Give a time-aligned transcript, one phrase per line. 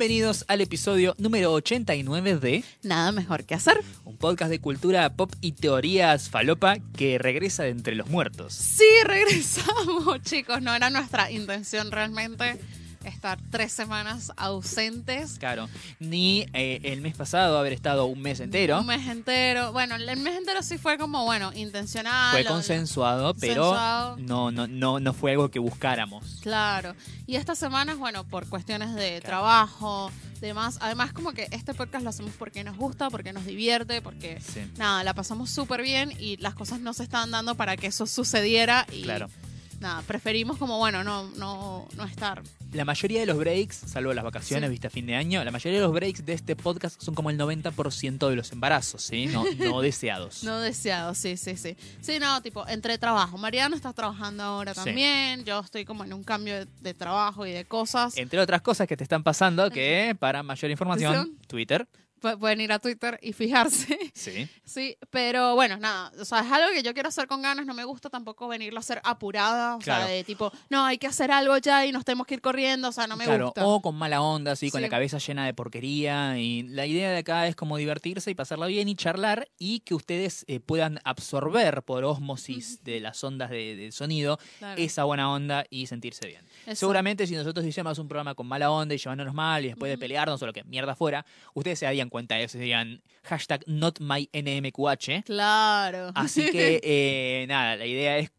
[0.00, 3.82] Bienvenidos al episodio número 89 de Nada mejor que hacer.
[4.06, 8.54] un podcast de cultura pop y teorías falopa que regresa de entre los muertos.
[8.54, 10.62] Sí, regresamos, chicos.
[10.62, 12.58] No era nuestra intención realmente
[13.04, 15.38] estar tres semanas ausentes.
[15.38, 18.80] Claro, ni eh, el mes pasado haber estado un mes entero.
[18.80, 19.72] Un mes entero.
[19.72, 22.32] Bueno, el mes entero sí fue como, bueno, intencional.
[22.32, 24.16] Fue consensuado, pero Consensuado.
[24.18, 26.38] no, no, no, no fue algo que buscáramos.
[26.42, 26.94] Claro.
[27.26, 29.26] Y estas semanas, bueno, por cuestiones de Claro.
[29.26, 30.78] trabajo, demás.
[30.80, 34.60] Además, como que este podcast lo hacemos porque nos gusta, porque nos divierte, porque Sí,
[34.78, 38.06] nada, la pasamos súper bien y las cosas no se estaban dando para que eso
[38.06, 38.86] sucediera.
[38.92, 39.28] Y claro.
[39.80, 42.42] nada, preferimos como, bueno, no, no, no estar.
[42.72, 44.70] La mayoría de los breaks, salvo las vacaciones, Sí.
[44.70, 47.30] viste, a fin de año, la mayoría de los breaks de este podcast son como
[47.30, 49.26] el 90% de los embarazos, ¿sí?
[49.26, 50.44] No, no deseados.
[50.44, 51.76] No deseado, sí, sí, sí.
[52.00, 53.38] Sí, no, tipo, entre trabajo.
[53.38, 54.84] Mariano está trabajando ahora Sí.
[54.84, 55.44] también.
[55.44, 58.16] Yo estoy como en un cambio de, de trabajo y de cosas.
[58.16, 61.36] Entre otras cosas que te están pasando, que para mayor información.
[61.48, 61.88] Twitter.
[62.20, 63.98] Pu- Pueden ir a Twitter y fijarse.
[64.14, 64.48] Sí.
[64.64, 67.74] Sí, pero bueno, nada, o sea, es algo que yo quiero hacer con ganas, no
[67.74, 70.04] me gusta tampoco venirlo a hacer apurada, o Claro.
[70.06, 72.88] sea, de tipo, no, hay que hacer algo ya y nos tenemos que ir corriendo,
[72.88, 73.66] o sea, no me claro, gusta.
[73.66, 74.82] o con mala onda, así, con Sí.
[74.82, 76.38] la cabeza llena de porquería.
[76.38, 79.94] Y la idea de acá es como divertirse y pasarla bien y charlar y que
[79.94, 84.80] ustedes eh, puedan absorber por ósmosis de las ondas de, de sonido Claro.
[84.80, 86.44] esa buena onda y sentirse bien.
[86.66, 86.80] Eso.
[86.80, 89.98] Seguramente si nosotros hiciéramos un programa con mala onda y llevándonos mal y después de
[89.98, 93.62] pelearnos o lo que mierda fuera, ustedes se darían cuenta de eso y dirían hashtag
[93.66, 95.24] not my NMQH.
[95.24, 96.12] Claro.
[96.14, 98.30] Así que eh, nada, la idea es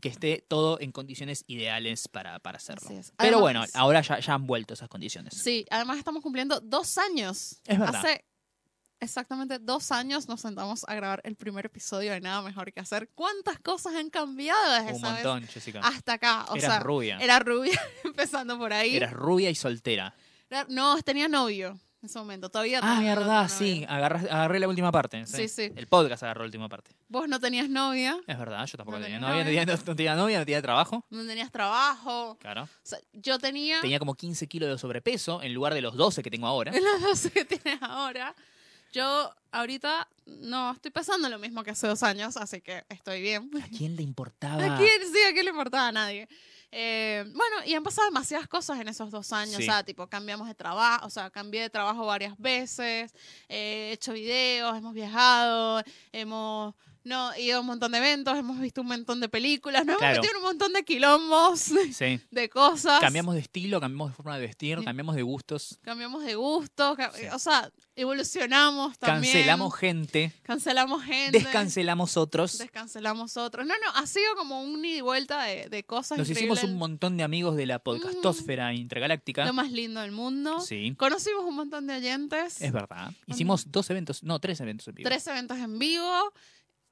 [0.00, 2.88] que esté todo en condiciones ideales para, para hacerlo.
[3.16, 5.34] Pero bueno, ahora ya, ya han vuelto esas condiciones.
[5.34, 7.60] Sí, además estamos cumpliendo dos años.
[7.66, 7.96] Es verdad.
[7.96, 8.24] Hace
[9.00, 13.08] exactamente dos años nos sentamos a grabar el primer episodio de Nada Mejor que Hacer.
[13.14, 15.80] ¿Cuántas cosas han cambiado desde Un esa vez montón, Jessica.
[15.82, 16.44] hasta acá?
[16.48, 17.18] O Eras sea, rubia.
[17.20, 18.96] era rubia, empezando por ahí.
[18.96, 20.14] Eras rubia y soltera.
[20.50, 22.48] Era- no, tenía novio en ese momento.
[22.48, 23.84] Todavía Ah, tenía verdad, sí.
[23.88, 25.26] Agarras- agarré la última parte.
[25.26, 25.72] Sí, sí.
[25.74, 26.92] El podcast agarró la última parte.
[27.08, 29.66] Vos no tenías novia, Es verdad, yo tampoco No tenía tenías novia, no novia.
[29.66, 31.04] tenía, no tenía novia, no tenía trabajo.
[31.10, 32.36] no tenías trabajo.
[32.40, 32.62] Claro.
[32.64, 36.22] O sea, yo tenía, Tenía como 15 kilos de sobrepeso en lugar de los 12
[36.22, 36.70] que tengo ahora.
[37.00, 38.34] los 12 que tienes ahora.
[38.92, 43.50] Yo ahorita no estoy pesando lo mismo que hace dos años, así que estoy bien.
[43.62, 44.54] ¿A quién le importaba?
[44.74, 46.28] ¿A quién, sí, ¿a quién le importaba a nadie?
[46.70, 49.56] Eh, bueno, y han pasado demasiadas cosas en esos dos años.
[49.56, 49.62] Sí.
[49.62, 53.12] O sea, tipo, cambiamos de trabajo, o sea, cambié de trabajo varias veces,
[53.48, 55.82] eh, he hecho videos, hemos viajado,
[56.12, 59.96] hemos no, ido a un montón de eventos, hemos visto un montón de películas, nos
[59.96, 60.14] Claro.
[60.14, 61.60] hemos metido en un montón de quilombos,
[61.92, 62.20] Sí.
[62.30, 63.00] de cosas.
[63.00, 65.78] Cambiamos de estilo, cambiamos de forma de vestir, cambiamos de gustos.
[65.82, 67.26] Cambiamos de gusto, ca- Sí.
[67.32, 69.32] o sea, evolucionamos también.
[69.32, 71.38] Cancelamos gente, Cancelamos gente.
[71.38, 72.58] descancelamos otros.
[72.58, 73.66] Descancelamos otros.
[73.66, 76.58] No, no, ha sido como un ida y vuelta de, de cosas Nos increíbles.
[76.58, 79.44] hicimos un montón de amigos de la podcastósfera intergaláctica.
[79.44, 80.60] Lo más lindo del mundo.
[80.60, 82.60] Sí, Conocimos un montón de oyentes.
[82.60, 83.12] es verdad.
[83.26, 85.08] Hicimos dos eventos, no, tres eventos en vivo.
[85.08, 86.32] Tres eventos en vivo.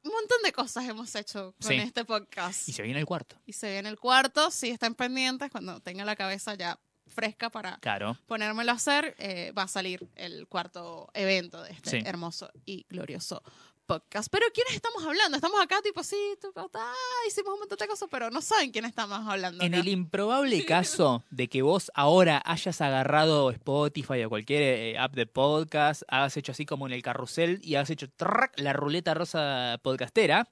[0.07, 1.75] Un montón de cosas hemos hecho con Sí.
[1.79, 2.69] este podcast.
[2.69, 3.37] Y se viene el cuarto.
[3.45, 4.51] Y se viene el cuarto.
[4.53, 6.79] Si están pendientes, cuando tenga la cabeza ya
[7.09, 8.17] fresca para Claro.
[8.27, 12.03] ponérmelo a hacer, eh, va a salir el cuarto evento de este Sí.
[12.05, 13.43] hermoso y glorioso
[13.87, 14.29] podcast.
[14.31, 15.37] Pero ¿quiénes estamos hablando?
[15.37, 16.95] Estamos acá tipo, sí, tipo, ah,
[17.27, 19.65] hicimos un montón de cosas, pero no saben quién estamos hablando.
[19.65, 25.15] En el improbable caso de que vos ahora hayas agarrado Spotify o cualquier eh, app
[25.15, 29.15] de podcast, hagas hecho así como en el carrusel y has hecho track, la ruleta
[29.15, 30.49] rosa podcastera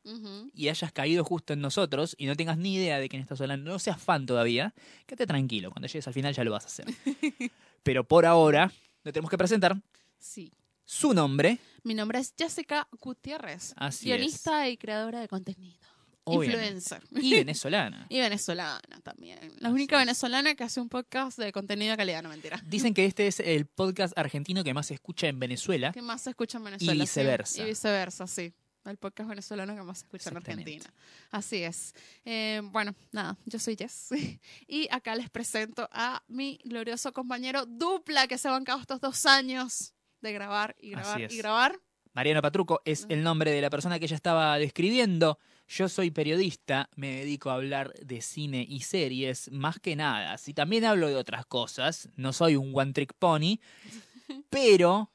[0.54, 3.72] y hayas caído justo en nosotros y no tengas ni idea de quién estás hablando,
[3.72, 4.74] no seas fan todavía,
[5.06, 6.86] quédate tranquilo, cuando llegues al final ya lo vas a hacer.
[7.82, 8.72] Pero por ahora,
[9.02, 9.76] le tenemos que presentar
[10.24, 10.50] Sí.
[10.84, 11.58] Su nombre.
[11.82, 15.78] Mi nombre es Jessica Gutiérrez, Así guionista y creadora de contenido.
[16.24, 16.66] Obviamente.
[16.66, 17.02] Influencer.
[17.22, 18.06] Y venezolana.
[18.10, 19.38] Y venezolana también.
[19.58, 20.02] La única es.
[20.06, 22.62] venezolana que hace un podcast de contenido de calidad, no mentira.
[22.66, 25.92] Dicen que este es el podcast argentino que más se escucha en Venezuela.
[25.92, 26.94] ¿Qué más se escucha en Venezuela?
[26.94, 27.00] Y sí.
[27.02, 27.62] viceversa.
[27.62, 28.54] Y viceversa, sí.
[28.84, 30.36] El podcast venezolano que más se escucha en.
[30.38, 30.84] Argentina.
[31.30, 31.94] Así es.
[32.24, 34.08] Eh, bueno, nada, yo soy Jess.
[34.66, 39.26] Y acá les presento a mi glorioso compañero dupla que se ha bancado estos dos
[39.26, 39.93] años
[40.24, 41.78] de grabar y grabar y grabar.
[42.14, 45.38] Mariano Patruco es el nombre de la persona que ella estaba describiendo.
[45.68, 50.36] Yo soy periodista, me dedico a hablar de cine y series, más que nada.
[50.38, 53.58] Si también hablo de otras cosas, no soy un one trick pony,
[54.50, 55.10] pero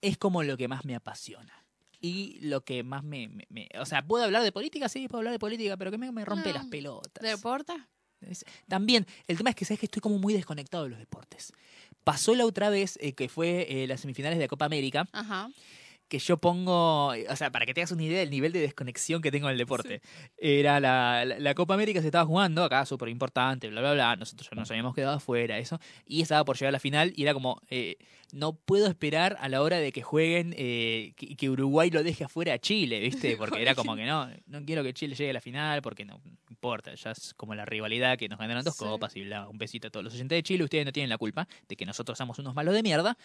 [0.00, 1.52] es como lo que más me apasiona.
[2.00, 4.88] Y lo que más me, me- me- O sea, ¿puedo hablar de política?
[4.90, 6.54] Sí, puedo hablar de política, pero que me, me rompe No.
[6.56, 7.22] las pelotas.
[7.22, 7.72] ¿De deporte?
[8.20, 11.52] Es- También, el tema es que sabes que estoy como muy desconectado de los deportes.
[12.04, 15.48] Pasó la otra vez, eh, que fue eh, las semifinales de la Copa América, Ajá.
[16.14, 19.32] Que yo pongo, o sea, para que tengas una idea del nivel de desconexión que
[19.32, 20.00] tengo en el deporte.
[20.36, 24.16] Era la, la, la Copa América se estaba jugando, acá súper importante, bla, bla, bla.
[24.16, 25.80] Nosotros ya nos habíamos quedado afuera, eso.
[26.06, 27.96] Y estaba por llegar a la final y era como, eh,
[28.32, 32.22] no puedo esperar a la hora de que jueguen, eh, que, que Uruguay lo deje
[32.24, 33.36] afuera a Chile, ¿viste?
[33.38, 36.20] Porque era como que no, no quiero que Chile llegue a la final porque no,
[36.24, 38.84] no importa, ya es como la rivalidad que nos ganaron dos Sí.
[38.84, 41.18] copas y bla, un besito a todos los oyentes de Chile, ustedes no tienen la
[41.18, 43.16] culpa de que nosotros somos unos malos de mierda.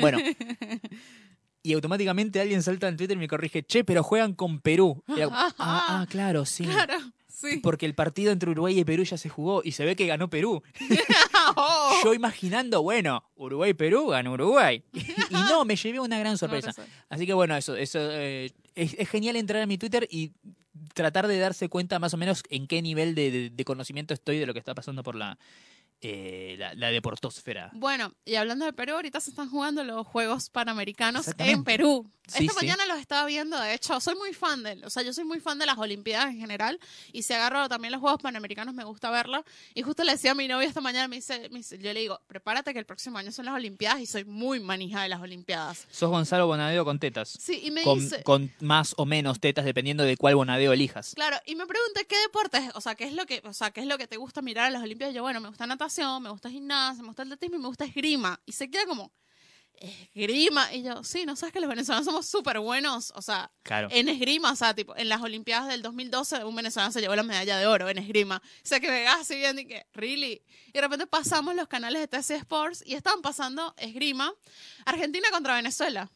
[0.00, 0.18] Bueno,
[1.62, 5.02] y automáticamente alguien salta en Twitter y me corrige, che, pero juegan con Perú.
[5.08, 6.64] Y como, ah, ah, claro, sí.
[6.64, 6.94] Claro,
[7.28, 7.58] sí.
[7.62, 10.28] Porque el partido entre Uruguay y Perú ya se jugó y se ve que ganó
[10.30, 10.62] Perú.
[11.54, 12.00] Oh.
[12.04, 14.82] Yo imaginando, bueno, Uruguay-Perú, ganó Uruguay.
[14.92, 16.72] y no, me llevé una gran sorpresa.
[17.10, 20.30] Así que bueno, eso, eso eh, es, es genial entrar a mi Twitter y
[20.94, 24.38] tratar de darse cuenta más o menos en qué nivel de, de- de conocimiento estoy
[24.38, 25.36] de lo que está pasando por la,
[26.02, 27.70] eh, la, la deportósfera.
[27.72, 31.62] Bueno, y hablando de Perú, ahorita se están jugando los Juegos Panamericanos en.
[31.64, 32.10] Perú.
[32.28, 32.66] Sí, Esta sí.
[32.66, 35.40] mañana los estaba viendo, de hecho, soy muy fan de, o sea, yo soy muy
[35.40, 36.78] fan de las Olimpiadas en general
[37.12, 39.42] y si agarro también los Juegos Panamericanos me gusta verlos.
[39.74, 41.98] Y justo le decía a mi novia esta mañana, me dice, me dice- yo le
[42.00, 45.20] digo, prepárate que el próximo año son las Olimpiadas y soy muy manija de las
[45.20, 45.86] Olimpiadas.
[45.90, 47.28] Sos Gonzalo Bonadeo con tetas.
[47.40, 51.14] Sí, y me Con, dice, con más o menos tetas dependiendo de cuál Bonadeo elijas.
[51.16, 53.80] Claro, y me pregunté qué deportes, o sea, qué es lo que, o sea, qué
[53.80, 55.14] es lo que te gusta mirar en las Olimpiadas.
[55.14, 58.40] Yo, bueno, me gusta natación, me gusta gimnasia, me gusta atletismo y me gusta esgrima.
[58.46, 59.12] Y se queda como
[59.74, 63.88] esgrima y yo, sí, no sabes que los venezolanos somos súper buenos, o sea, Claro.
[63.90, 67.22] en esgrima, o sea, tipo, en las Olimpiadas del 2012 un venezolano se llevó la
[67.24, 68.40] medalla de oro en esgrima.
[68.44, 70.42] O sea, que me así viendo y que, really.
[70.68, 74.32] Y de repente pasamos los canales de TC Sports y estaban pasando esgrima,
[74.84, 76.10] Argentina contra Venezuela.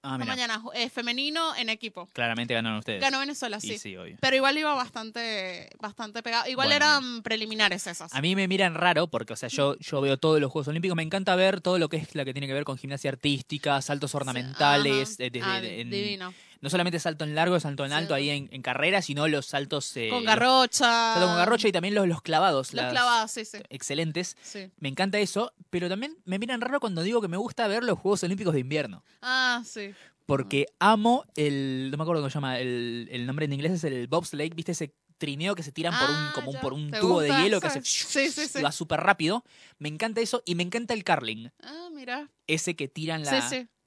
[0.00, 2.06] Ah, Esta mañana, eh, femenino en equipo.
[2.12, 3.00] Claramente ganaron ustedes.
[3.00, 3.78] Ganó Venezuela, Y sí.
[3.78, 4.16] sí, obvio.
[4.20, 6.48] Pero igual iba bastante, bastante pegado.
[6.48, 8.14] Igual Bueno, eran preliminares esas.
[8.14, 10.94] A mí me miran raro porque, o sea, yo, yo veo todos los Juegos Olímpicos.
[10.96, 13.82] Me encanta ver todo lo que es la que tiene que ver con gimnasia artística,
[13.82, 15.18] saltos ornamentales.
[15.18, 16.32] Eh, desde- Ah, en- divino.
[16.60, 17.96] No solamente salto en largo, salto en Sí.
[17.96, 19.96] alto ahí en, en carrera, sino los saltos.
[19.96, 21.14] eh, Con garrocha.
[21.14, 22.72] salto con garrocha y también los, los clavados.
[22.74, 23.58] Los las- clavados, sí, sí.
[23.70, 24.36] Excelentes.
[24.42, 24.70] sí.
[24.78, 27.98] Me encanta eso, pero también me miran raro cuando digo que me gusta ver los
[27.98, 29.04] Juegos Olímpicos de invierno.
[29.22, 29.92] Ah, sí.
[30.26, 31.88] Porque amo el.
[31.90, 32.58] No me acuerdo cómo se llama.
[32.58, 34.50] El, el nombre en inglés es el bobsleigh.
[34.54, 37.20] ¿Viste ese trineo que se tiran por un, Ah, como un, por un ¿Te tubo
[37.22, 37.80] de hielo que hace.
[37.82, 38.60] Sí, sí, sí.
[38.62, 39.42] va súper rápido.
[39.78, 41.50] Me encanta eso y me encanta el curling.
[41.62, 42.28] Ah, mira.
[42.46, 43.30] Ese que tiran la.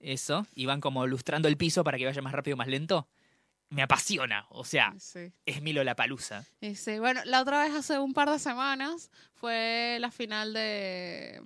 [0.01, 0.45] Eso.
[0.55, 3.07] Y van como lustrando el piso para que vaya más rápido, más lento.
[3.69, 4.45] Me apasiona.
[4.49, 5.31] O sea, Sí.
[5.45, 6.45] es Milo la palusa.
[6.75, 6.99] Sí.
[6.99, 11.41] Bueno, la otra vez hace un par de semanas fue la final de,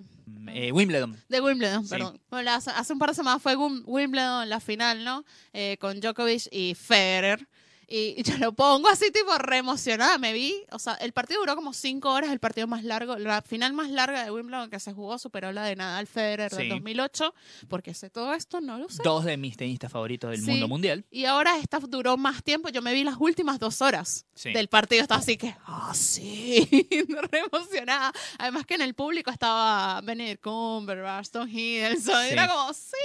[0.48, 1.16] Eh, Wimbledon.
[1.28, 2.20] de Wimbledon, perdón.
[2.30, 5.24] Bueno, hace, hace un par de semanas fue Wim- Wimbledon la final, ¿no?
[5.52, 7.46] Eh, con Djokovic y Federer.
[7.88, 10.18] Y, y yo lo pongo así, tipo, re emocionada.
[10.18, 13.42] Me vi, o sea, el partido duró como cinco horas, el partido más largo, la
[13.42, 16.56] final más larga de Wimbledon que se jugó superó la de Nadal Federer Sí.
[16.58, 17.32] del 2008.
[17.68, 19.02] Porque sé todo esto, no lo sé.
[19.04, 20.50] Dos de mis tenistas favoritos del Sí.
[20.50, 21.04] mundo mundial.
[21.10, 22.70] Y ahora esta duró más tiempo.
[22.70, 24.52] Yo me vi las últimas dos horas Sí.
[24.52, 25.02] del partido.
[25.02, 26.68] Estaba así que, ah, sí,
[27.30, 28.12] re emocionada.
[28.38, 32.24] Además que en el público estaba Benedict Cumberbatch, Tom Hiddleston.
[32.24, 32.96] Era como, sí,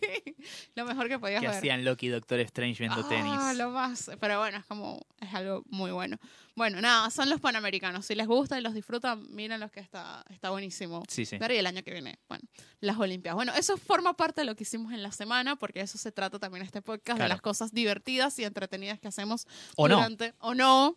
[0.74, 1.56] lo mejor que podías Que ver.
[1.56, 3.56] hacían Loki y Doctor Strange viendo Ah, tenis.
[3.58, 4.10] lo más.
[4.20, 6.18] Pero bueno, es como, es algo muy bueno.
[6.54, 8.06] Bueno, nada, son los panamericanos.
[8.06, 11.02] Si les gusta y los disfrutan, miren los que está, está buenísimo.
[11.08, 11.36] Sí, sí.
[11.38, 12.44] Pero y el año que viene, bueno,
[12.80, 13.36] las Olimpiadas.
[13.36, 16.38] Bueno, eso forma parte de lo que hicimos en la semana, porque eso se trata
[16.38, 17.28] también este podcast, de Claro.
[17.28, 19.46] las cosas divertidas y entretenidas que hacemos
[19.76, 19.96] O no.
[19.96, 20.96] durante, o no,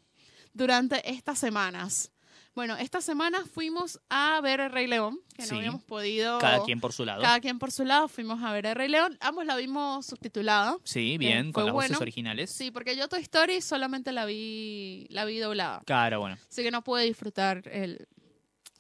[0.54, 2.12] durante estas semanas.
[2.60, 5.52] Bueno, esta semana fuimos a ver El Rey León, que Sí.
[5.54, 6.40] no habíamos podido...
[6.40, 7.22] Cada quien por su lado.
[7.22, 9.18] Cada quien por su lado, fuimos a ver El Rey León.
[9.22, 10.76] Ambos la vimos subtitulada.
[10.84, 12.52] Sí, bien, fue con las voces originales.
[12.52, 15.82] Sí, porque yo Toy Story solamente la vi, la vi doblada.
[15.86, 16.38] Claro, bueno.
[16.50, 18.10] Así que no pude disfrutar el,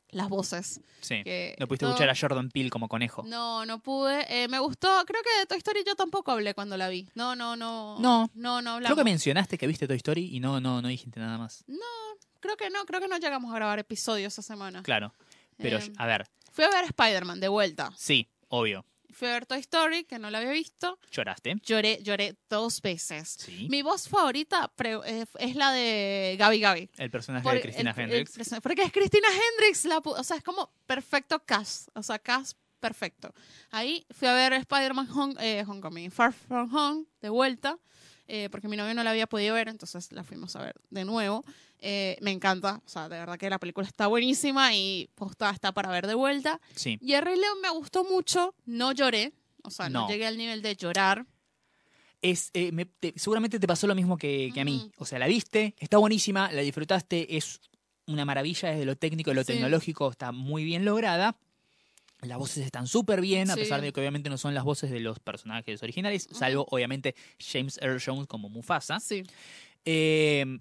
[0.09, 0.81] las voces.
[0.99, 1.23] Sí.
[1.23, 3.23] Que No pudiste todo- escuchar a Jordan Peele como conejo.
[3.25, 4.25] No, no pude.
[4.43, 4.89] Eh, me gustó.
[5.05, 7.07] Creo que de Toy Story yo tampoco hablé cuando la vi.
[7.15, 7.97] No, no, no.
[7.99, 8.29] No.
[8.33, 8.87] No, no hablamos.
[8.93, 11.63] Creo que mencionaste que viste Toy Story y no, no, no dijiste nada más.
[12.39, 12.85] Creo que no.
[12.85, 14.83] Creo que no llegamos a grabar episodios esa semana.
[14.83, 15.13] Claro.
[15.57, 15.91] Pero, Eh.
[15.97, 17.91] a ver, Fui a ver Spider-Man de vuelta.
[17.97, 18.85] sí, obvio.
[19.11, 20.97] Fui a ver Toy Story, que no la había visto.
[21.11, 21.55] ¿Lloraste?
[21.65, 23.37] Lloré, lloré dos veces.
[23.39, 23.67] Sí.
[23.69, 24.71] Mi voz favorita
[25.05, 26.89] eh, es la de Gaby Gaby.
[26.97, 28.37] El personaje Por- de Cristina el- el Hendricks.
[28.37, 32.57] person- porque es Cristina Hendricks, la, o sea, es como perfecto cast, o sea, cast
[32.79, 33.33] perfecto.
[33.71, 37.77] Ahí fui a ver Spider-Man Home, eh, Homecoming, Far From Home, de vuelta,
[38.27, 41.03] eh, porque mi novio no la había podido ver, entonces la fuimos a ver de
[41.03, 41.43] nuevo.
[41.81, 45.71] Eh, me encanta, o sea, de verdad que la película está buenísima y posta está
[45.71, 46.59] para ver de vuelta.
[46.75, 46.97] Sí.
[47.01, 49.31] Y el Rey León me gustó mucho, no lloré,
[49.63, 50.07] o sea, no, No.
[50.09, 51.25] llegué al nivel de llorar.
[52.21, 54.91] Es, eh, me- te- seguramente te pasó lo mismo que, que a mí.
[54.97, 57.61] O sea, la viste, está buenísima, la disfrutaste, es
[58.07, 59.53] una maravilla desde lo técnico y lo Sí.
[59.53, 61.37] tecnológico, está muy bien lograda.
[62.21, 63.61] Las voces están súper bien, a Sí.
[63.61, 67.79] pesar de que obviamente no son las voces de los personajes originales, salvo obviamente James
[67.81, 68.99] Earl Jones como Mufasa.
[68.99, 69.23] Sí.
[69.85, 70.59] Eh,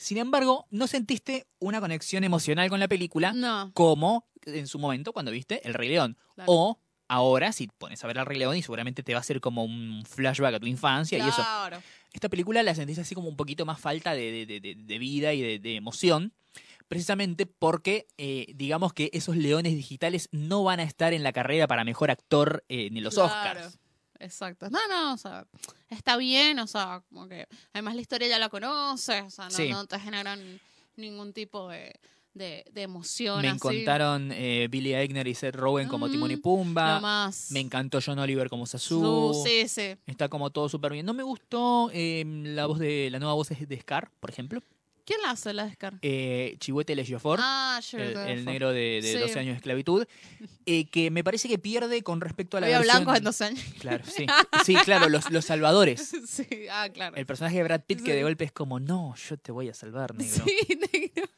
[0.00, 3.70] sin embargo, no sentiste una conexión emocional con la película No.
[3.74, 6.16] como en su momento cuando viste El Rey León.
[6.34, 6.50] Claro.
[6.52, 9.40] O ahora, si pones a ver El Rey León y seguramente te va a hacer
[9.40, 11.44] como un flashback a tu infancia y eso.
[12.12, 15.32] Esta película la sentís así como un poquito más falta de, de- de- de- vida
[15.34, 16.32] y de, emoción,
[16.88, 21.66] precisamente porque eh, digamos que esos leones digitales no van a estar en la carrera
[21.68, 23.28] para mejor actor eh, en los Claro.
[23.28, 23.78] Oscars.
[24.20, 24.68] Exacto.
[24.70, 25.46] No, no, o sea,
[25.88, 29.50] está bien, o sea, como que además la historia ya la conoces, o sea, no,
[29.50, 29.68] Sí.
[29.70, 30.60] no te generan
[30.96, 31.98] ningún tipo de,
[32.34, 33.56] de, de emoción Me así.
[33.56, 37.00] encontraron eh, Billy Eichner y Seth Rogen como Mm, Timon y Pumba.
[37.00, 37.50] más.
[37.50, 39.32] Me encantó John Oliver como Sasu.
[39.34, 39.96] Su- sí, sí.
[40.06, 41.06] Está como todo súper bien.
[41.06, 44.60] No me gustó eh, la voz de la nueva voz de Scar, por ejemplo.
[45.04, 45.98] ¿Quién la hace la descarga?
[46.02, 47.38] Eh, Chihuete Ejiofor.
[47.42, 49.18] Ah, el, el negro de, de Sí.
[49.18, 50.06] 12 años de esclavitud,
[50.66, 53.04] eh, que me parece que pierde con respecto a la Había versión...
[53.04, 53.64] blancos en 12 años.
[53.80, 54.26] Claro, sí.
[54.64, 56.10] Sí, claro, los, los salvadores.
[56.26, 57.16] sí, ah, claro.
[57.16, 59.74] El personaje de Brad Pitt que de golpe es como, no, yo te voy a
[59.74, 60.44] salvar, negro.
[60.44, 61.28] Sí, negro.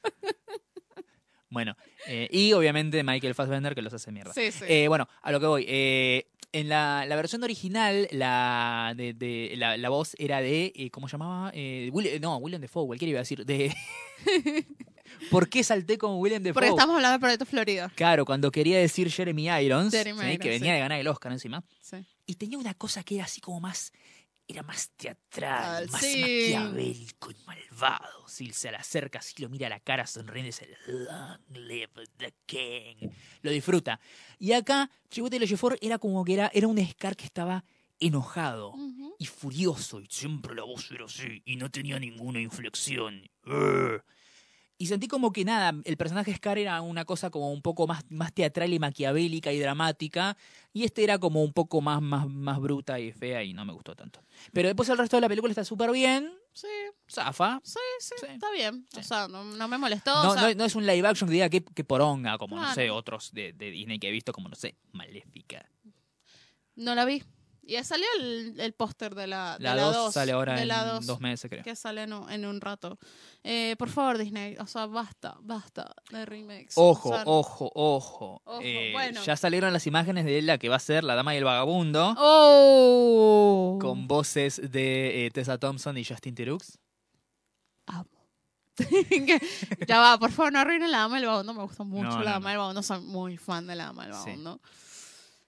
[1.49, 1.76] Bueno,
[2.07, 4.33] eh, y obviamente Michael Fassbender que los hace mierda.
[4.33, 4.64] Sí, sí.
[4.66, 5.64] Eh, bueno, a lo que voy.
[6.52, 11.09] En la, la versión original, la, de, de- la, la voz era de, eh, ¿cómo
[11.09, 11.50] llamaba?
[11.54, 13.44] Eh, Will- no, William Defoe, cualquiera iba a decir.
[13.47, 13.75] De,
[15.30, 16.54] ¿Por qué salté con William Defoe?
[16.54, 17.92] Porque estamos hablando de Proyecto Florida.
[17.94, 20.25] Claro, cuando quería decir Jeremy Irons, Jeremy ¿sí?
[20.26, 20.75] Irons, que venía sí.
[20.75, 21.97] de ganar el Oscar encima, Sí.
[22.26, 23.92] y tenía una cosa que era así como más,
[24.52, 26.21] era más teatral, más sí.
[26.21, 28.28] maquiavélico y malvado.
[28.28, 31.92] Si se le acerca, así lo mira a la cara sonriendo y dice, Long live
[32.18, 33.11] the king.
[33.42, 33.99] Lo disfruta.
[34.38, 37.64] Y acá, Chihuahua Ejiofor era como que era, era un Scar que estaba
[37.99, 38.75] enojado
[39.18, 43.28] y furioso, y siempre la voz era así, y no tenía ninguna inflexión.
[43.47, 44.02] Urgh.
[44.82, 48.02] Y sentí como que nada, el personaje Scar era una cosa como un poco más,
[48.10, 50.36] más teatral y maquiavélica y dramática,
[50.72, 53.72] y este era como un poco más, más, más bruta y fea y no me
[53.72, 54.24] gustó tanto.
[54.52, 56.66] Pero después el resto de la película está súper bien, Sí,
[57.08, 57.60] zafa.
[57.62, 58.26] sí, sí, Sí.
[58.32, 58.84] está bien.
[58.98, 60.20] O sea, no, no me molestó.
[60.20, 62.56] No, o sea, no, no es un live action que diga que, que poronga, como
[62.60, 65.64] no sé, otros de, de Disney que he visto, como no sé, Maléfica.
[66.74, 67.22] no la vi.
[67.64, 70.57] Y ya salió el, el póster de la, de La la 2 dos, sale ahora
[70.57, 71.62] de en la dos, dos meses, creo.
[71.62, 72.99] Que sale en un, en un rato.
[73.45, 74.57] Eh, por favor, Disney.
[74.59, 76.73] O sea, basta, basta de remakes.
[76.75, 78.42] Ojo, O sea, ojo, ojo.
[78.45, 79.23] Ojo, Eh, bueno.
[79.23, 82.14] Ya salieron las imágenes de la que va a ser la dama y el vagabundo.
[82.19, 83.78] ¡Oh!
[83.81, 86.59] Con voces de eh, Tessa Thompson y Justin Theroux.
[88.75, 89.38] Que-
[89.87, 91.54] ya va, por favor, no arruinen la dama del vagabundo.
[91.54, 92.49] Me gusta mucho No, no, la dama no.
[92.49, 92.83] del vagabundo.
[92.83, 94.19] Soy muy fan de la dama del Sí.
[94.21, 94.61] vagabundo.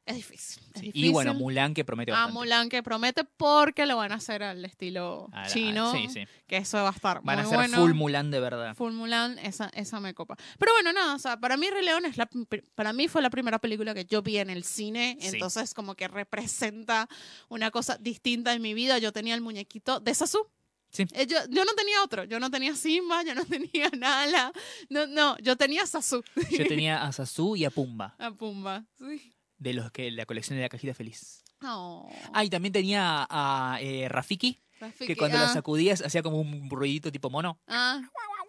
[0.06, 0.62] Es difícil.
[0.74, 1.04] es Sí, difícil.
[1.06, 2.34] Y bueno, Mulan que promete Ah, bastante.
[2.38, 5.92] Mulan que promete porque lo van a hacer al estilo A la- chino.
[5.92, 6.26] Sí, sí.
[6.46, 7.78] Que eso va a estar Van muy a ser bueno.
[7.78, 8.74] full Mulan de verdad.
[8.74, 10.36] Full Mulan, esa, esa me copa.
[10.58, 12.28] Pero bueno, nada, o sea, para mí Rey León es la,
[12.74, 16.06] para mí fue la primera película que yo vi en el cine, entonces como que
[16.08, 17.08] representa
[17.48, 18.98] una cosa distinta en mi vida.
[18.98, 20.46] Yo tenía el muñequito de Sasu.
[20.90, 21.04] Sí.
[21.12, 24.52] Eh, Yo, yo no tenía otro, yo no tenía Simba, yo no tenía Nala,
[24.90, 26.22] no, no, yo tenía Sasu.
[26.50, 28.84] Yo tenía a Sasu y a Pumba, A Pumba.
[28.98, 29.32] Sí.
[29.64, 31.42] De los que la colección de la cajita feliz.
[31.62, 36.22] Oh, Ah, y también tenía a eh, Rafiki, Rafiki, que cuando lo ah, sacudías hacía
[36.22, 37.58] como un ruidito tipo mono.
[37.66, 38.00] ah.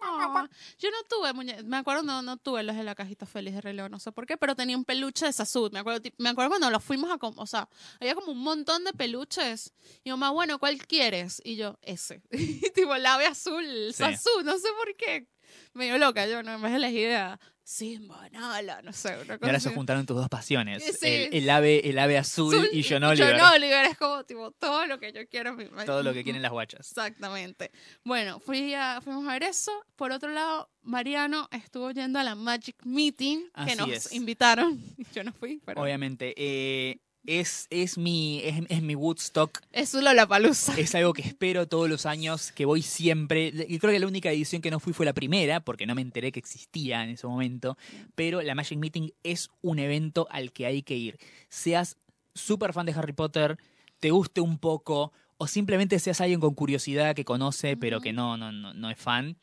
[0.08, 0.46] Ah,
[0.78, 3.60] yo no tuve muñe me acuerdo no, no tuve los de la cajita feliz de
[3.60, 6.28] Rey León, no sé por qué, pero tenía un peluche de Sasud, me acuerdo, me
[6.28, 7.68] acuerdo cuando los fuimos a, o sea,
[7.98, 9.72] había como un montón de peluches,
[10.04, 11.42] y mamá, bueno, ¿cuál quieres?
[11.44, 13.94] Y yo, ese, y tipo, el ave azul, Sí.
[13.94, 15.26] Sasud, no sé por qué,
[15.74, 16.54] medio loca yo, ¿no?
[16.54, 20.06] En vez de elegir a Simba, Nala, no sé, una Y cosa ahora se juntaron
[20.06, 20.84] tus dos pasiones.
[21.00, 21.06] Sí.
[21.08, 23.36] El, el ave, el ave azul, y John Oliver.
[23.40, 25.50] John Oliver es como, tipo, todo lo que yo quiero.
[25.50, 26.86] en mi- Todo lo que quieren las guachas.
[26.88, 27.72] Exactamente.
[28.04, 29.72] Bueno, fui a- fuimos a ver eso.
[29.96, 34.12] Por otro lado, Mariano estuvo yendo a la Magic Meeting que Así nos es.
[34.12, 34.80] invitaron.
[35.12, 36.34] Yo no fui, pero Obviamente.
[36.36, 39.60] eh, es, es, mi, es, es mi Woodstock.
[39.72, 40.78] es un Lollapalooza.
[40.78, 43.52] Es algo que espero todos los años, que voy siempre.
[43.68, 46.02] Y creo que la única edición que no fui fue la primera, porque no me
[46.02, 47.76] enteré que existía en ese momento.
[48.14, 51.18] Pero la Magic Meeting es un evento al que hay que ir.
[51.48, 51.96] Seas
[52.34, 53.58] súper fan de Harry Potter,
[54.00, 58.36] te guste un poco, o simplemente seas alguien con curiosidad que conoce, pero que no,
[58.36, 59.38] no, no, no es fan.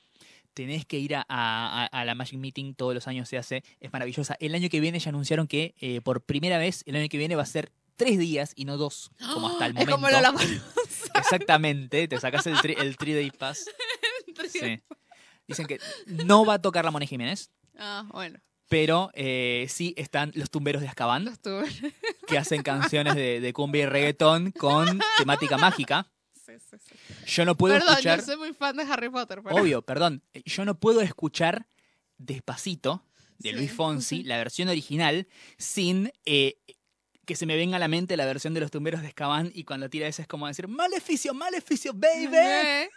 [0.53, 3.91] Tenés que ir a, a- a la Magic Meeting, todos los años se hace, es
[3.91, 4.35] maravillosa.
[4.39, 7.35] El año que viene ya anunciaron que eh, por primera vez, el año que viene
[7.35, 9.95] va a ser tres días y no dos, como hasta el Es momento.
[9.95, 10.63] como Lollapalooza.
[11.15, 13.65] Exactamente, te sacas el, tri- el 3 Day Pass.
[14.49, 14.81] Sí.
[15.47, 20.31] Dicen que no va a tocar la Mona Jiménez, Ah, bueno, pero eh, sí están
[20.35, 21.31] los tumberos de Azkaban, lo
[22.27, 26.07] que hacen canciones de, de cumbia y reggaetón con temática mágica.
[26.45, 26.95] Sí, sí, sí.
[27.25, 29.41] Yo no puedo Perdón, escuchar, yo soy muy fan de Harry Potter.
[29.41, 29.55] Pero...
[29.55, 31.67] obvio, perdón, yo no puedo escuchar
[32.17, 33.05] despacito
[33.37, 33.53] de.
[33.53, 36.57] Luis Fonsi, la versión original, sin eh,
[37.25, 39.63] que se me venga a la mente la versión de los tumberos de Escabán y
[39.63, 42.35] cuando tira esa es como decir, maleficio, maleficio, baby.
[42.35, 42.89] Eh,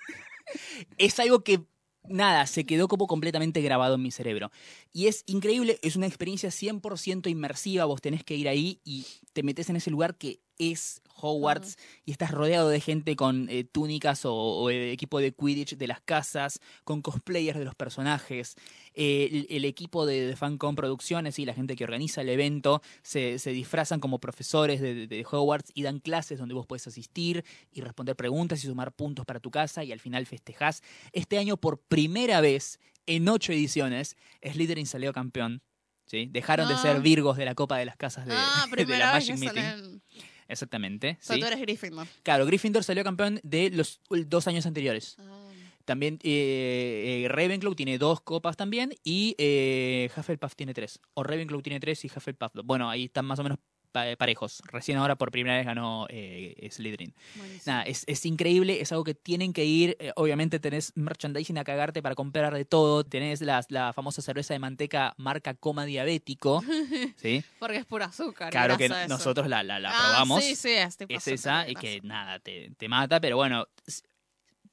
[0.98, 1.60] es algo que,
[2.04, 4.50] nada, se quedó como completamente grabado en mi cerebro.
[4.92, 9.42] Y es increíble, es una experiencia 100% inmersiva, vos tenés que ir ahí y te
[9.42, 14.24] metes en ese lugar que es Hogwarts y estás rodeado de gente con eh, túnicas
[14.26, 18.54] o, o, eh, equipo de Quidditch de las casas, con cosplayers de los personajes.
[18.94, 22.82] Eh, el, el, equipo de, de Fancom Producciones y la gente que organiza el evento
[23.02, 27.44] se, se disfrazan como profesores de, de, Hogwarts y dan clases donde vos puedes asistir
[27.72, 30.82] y responder preguntas y sumar puntos para tu casa y al final festejás.
[31.12, 35.62] Este año por primera vez en ocho ediciones, Slytherin salió campeón.
[36.06, 36.28] ¿sí?
[36.30, 36.72] Dejaron Ah.
[36.72, 39.62] de ser Virgos de la Copa de las Casas de, ah, de la Magic Meeting.
[39.62, 40.02] salen-
[40.48, 41.18] Exactamente.
[41.20, 41.40] O sea, ¿sí?
[41.40, 42.06] tú eres Gryffindor.
[42.22, 45.16] Claro, Gryffindor salió campeón de los dos años anteriores.
[45.18, 45.46] Ah.
[45.86, 51.00] También eh, eh, Ravenclaw tiene dos copas también y eh, Hufflepuff tiene tres.
[51.14, 52.66] O Ravenclaw tiene tres y Hufflepuff dos.
[52.66, 53.58] Bueno, ahí están más o menos
[54.18, 54.62] parejos.
[54.70, 57.14] Recién ahora por primera vez ganó eh, Slytherin.
[57.64, 59.96] Nada, es, es increíble, es algo que tienen que ir.
[60.00, 63.04] eh, obviamente tenés merchandising a cagarte para comprar de todo.
[63.04, 66.62] Tenés la, la famosa cerveza de manteca marca coma diabético.
[67.16, 67.42] ¿sí?
[67.58, 68.50] Porque es pura azúcar.
[68.50, 68.94] Claro que eso.
[69.08, 70.44] nosotros la, la, la Ah, probamos.
[70.44, 73.66] Sí, sí, es es esa y que nada, te, te mata, pero bueno,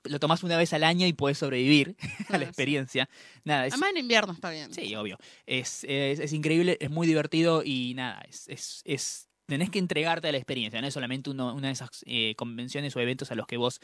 [0.06, 1.96] lo tomás una vez al año y puedes sobrevivir
[2.30, 2.44] a la sí.
[2.46, 3.10] experiencia.
[3.44, 4.74] Nada, es, Además en invierno está bien.
[4.74, 5.18] sí, obvio.
[5.46, 10.30] Es, es, es increíble, es muy divertido y nada, es, es, es- tenés que entregarte
[10.30, 13.36] a la experiencia, no es solamente uno- una de esas eh, convenciones o eventos a
[13.36, 13.80] los que vos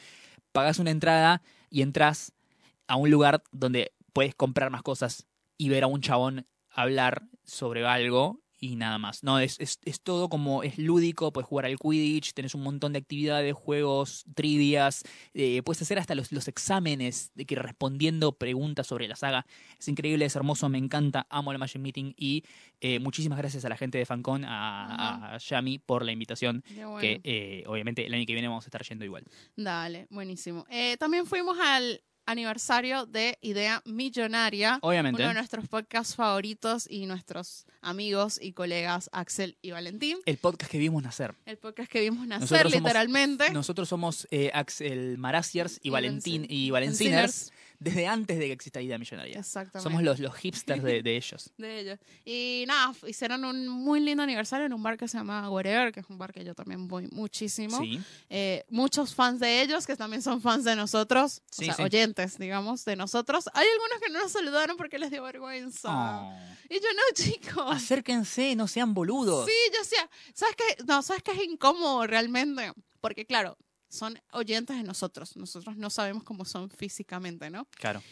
[0.52, 2.32] pagás una entrada y entras
[2.88, 5.26] a un lugar donde puedes comprar más cosas
[5.58, 9.24] y ver a un chabón hablar sobre algo y nada más.
[9.24, 12.92] No, es, es, es todo como es lúdico, puedes jugar al Quidditch, tenés un montón
[12.92, 15.02] de actividades, juegos, trivias,
[15.32, 19.46] eh, puedes hacer hasta los, los exámenes de que respondiendo preguntas sobre la saga.
[19.78, 22.44] Es increíble, es hermoso, me encanta, amo la Magic Meeting y
[22.80, 26.98] eh, muchísimas gracias a la gente de Fancon, a, a Yami por la invitación, bueno.
[26.98, 29.24] que eh, obviamente el año que viene vamos a estar yendo igual.
[29.56, 30.66] Dale, buenísimo.
[30.98, 34.78] También fuimos al aniversario de Idea Millonaria.
[34.82, 35.20] Obviamente.
[35.22, 40.18] Uno de nuestros podcasts favoritos y nuestros amigos y colegas Axel y Valentín.
[40.26, 41.34] El podcast que vimos nacer.
[41.46, 43.50] El podcast que vimos nacer Nosotros somos- literalmente.
[43.52, 48.80] Nosotros somos eh, Axel Maraciers y, Y Valentín y Valenciners desde antes de que exista
[48.80, 49.38] Idea Millonaria.
[49.38, 49.82] Exactamente.
[49.82, 51.50] Somos los, los hipsters de, de ellos.
[51.58, 51.98] de ellos.
[52.26, 56.00] Y nada, hicieron un muy lindo aniversario en un bar que se llama Wherever, que
[56.00, 57.78] es un bar que yo también voy muchísimo.
[57.80, 57.98] Sí.
[58.28, 61.82] Eh, muchos fans de ellos, que también son fans de nosotros, Sí, o sea, sí.
[61.82, 63.48] oyentes, digamos, de nosotros.
[63.54, 65.88] Hay algunos que no nos saludaron porque les dio vergüenza.
[65.90, 66.38] Oh.
[66.68, 67.64] Y yo no, chicos.
[67.76, 69.46] Acérquense, no sean boludos.
[69.46, 70.84] Sí, yo decía, ¿sabes qué?
[70.84, 72.72] No, ¿sabes qué es incómodo realmente?
[73.00, 73.56] Porque claro,
[73.90, 75.36] son oyentes de nosotros.
[75.36, 77.66] Nosotros no sabemos cómo son físicamente, ¿no?
[77.76, 78.02] Claro.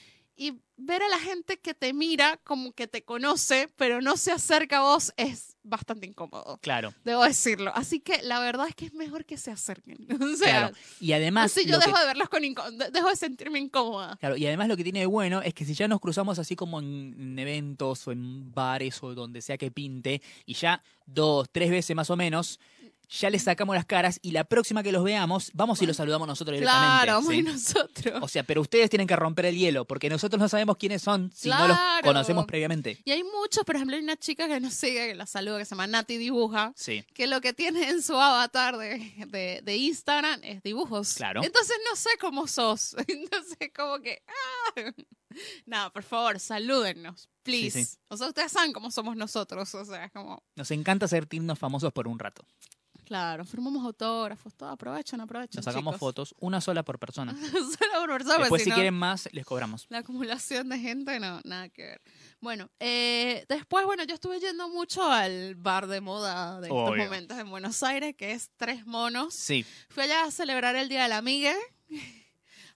[0.40, 4.30] Y ver a la gente que te mira como que te conoce, pero no se
[4.30, 6.60] acerca a vos, es bastante incómodo.
[6.62, 6.94] Claro.
[7.04, 7.72] Debo decirlo.
[7.74, 9.96] Así que la verdad es que es mejor que se acerquen.
[10.22, 10.76] O sea, claro.
[11.00, 11.46] Y además.
[11.50, 14.16] así yo lo que- dejo de verlos con de- dejo de sentirme incómoda.
[14.20, 16.54] Claro, y además lo que tiene de bueno es que si ya nos cruzamos así
[16.54, 21.68] como en eventos o en bares o donde sea que pinte, y ya dos, tres
[21.70, 22.60] veces más o menos,
[23.08, 26.28] ya les sacamos las caras y la próxima que los veamos, vamos y los saludamos
[26.28, 27.04] nosotros directamente.
[27.04, 27.42] Claro, muy ¿sí?
[27.42, 28.18] nosotros.
[28.22, 31.30] O sea, pero ustedes tienen que romper el hielo, porque nosotros no sabemos quiénes son
[31.34, 33.00] si no los conocemos previamente.
[33.04, 35.64] Y hay muchos, por ejemplo, hay una chica que nos sigue, que la saluda, que
[35.64, 37.04] se llama Nati Dibuja, Sí.
[37.14, 41.14] que lo que tiene en su avatar de, de, de Instagram es dibujos.
[41.14, 41.42] Claro.
[41.42, 42.94] Entonces no sé cómo sos.
[43.06, 44.22] Entonces como que...
[44.76, 44.92] Ah.
[45.66, 47.70] No, por favor, salúdennos, please.
[47.70, 47.96] Sí, sí.
[48.08, 49.74] O sea, ustedes saben cómo somos nosotros.
[49.74, 50.42] O sea, es como...
[50.56, 52.44] Nos encanta sentirnos famosos por un rato.
[53.08, 54.68] Claro, firmamos autógrafos, todo.
[54.68, 55.98] Aprovechen, aprovechen, Nos sacamos chicos.
[56.00, 57.32] fotos, una sola por persona.
[57.52, 59.86] Solo por persona, Después, si no- quieren más, les cobramos.
[59.88, 62.02] La acumulación de gente, no, nada que ver.
[62.40, 67.38] Bueno, eh, después, bueno, yo estuve yendo mucho al bar de moda de estos momentos
[67.38, 69.32] en Buenos Aires, que es Tres Monos.
[69.32, 71.54] Sí, Fui allá a celebrar el Día de la Amiga.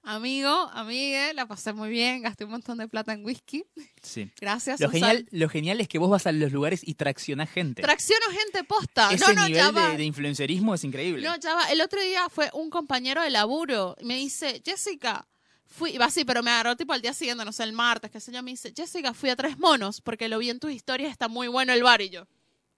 [0.05, 3.65] Amigo, amigue, la pasé muy bien, gasté un montón de plata en whisky.
[4.03, 4.31] sí.
[4.41, 4.81] Gracias.
[4.81, 7.83] Lo genial, lo genial es que vos vas a los lugares y traccionás gente.
[7.83, 9.13] Tracciono gente posta.
[9.13, 9.91] Ese no, no, ya nivel va.
[9.93, 11.27] de, de influencerismo es increíble.
[11.27, 11.71] No, ya va.
[11.71, 15.29] El otro día fue un compañero de laburo y me dice, Jessica,
[15.67, 18.19] fui, va así, pero me agarró tipo al día siguiente, no sé, el martes, qué
[18.19, 21.13] sé yo, me dice, Jessica, fui a Tres Monos porque lo vi en tus historias,
[21.13, 22.27] está muy bueno el bar y yo.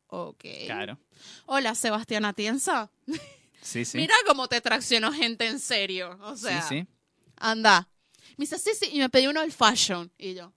[0.08, 0.44] Ok.
[0.66, 0.98] Claro.
[1.46, 2.90] Hola, Sebastián Atienza.
[3.62, 3.96] Sí, sí.
[3.96, 6.18] Mira cómo te traccionó gente en serio.
[6.20, 6.87] O sea, sí, sí.
[7.50, 7.88] Anda.
[8.37, 10.11] Me dice, sí, sí, y me pidió uno del fashion.
[10.18, 10.52] Y yo,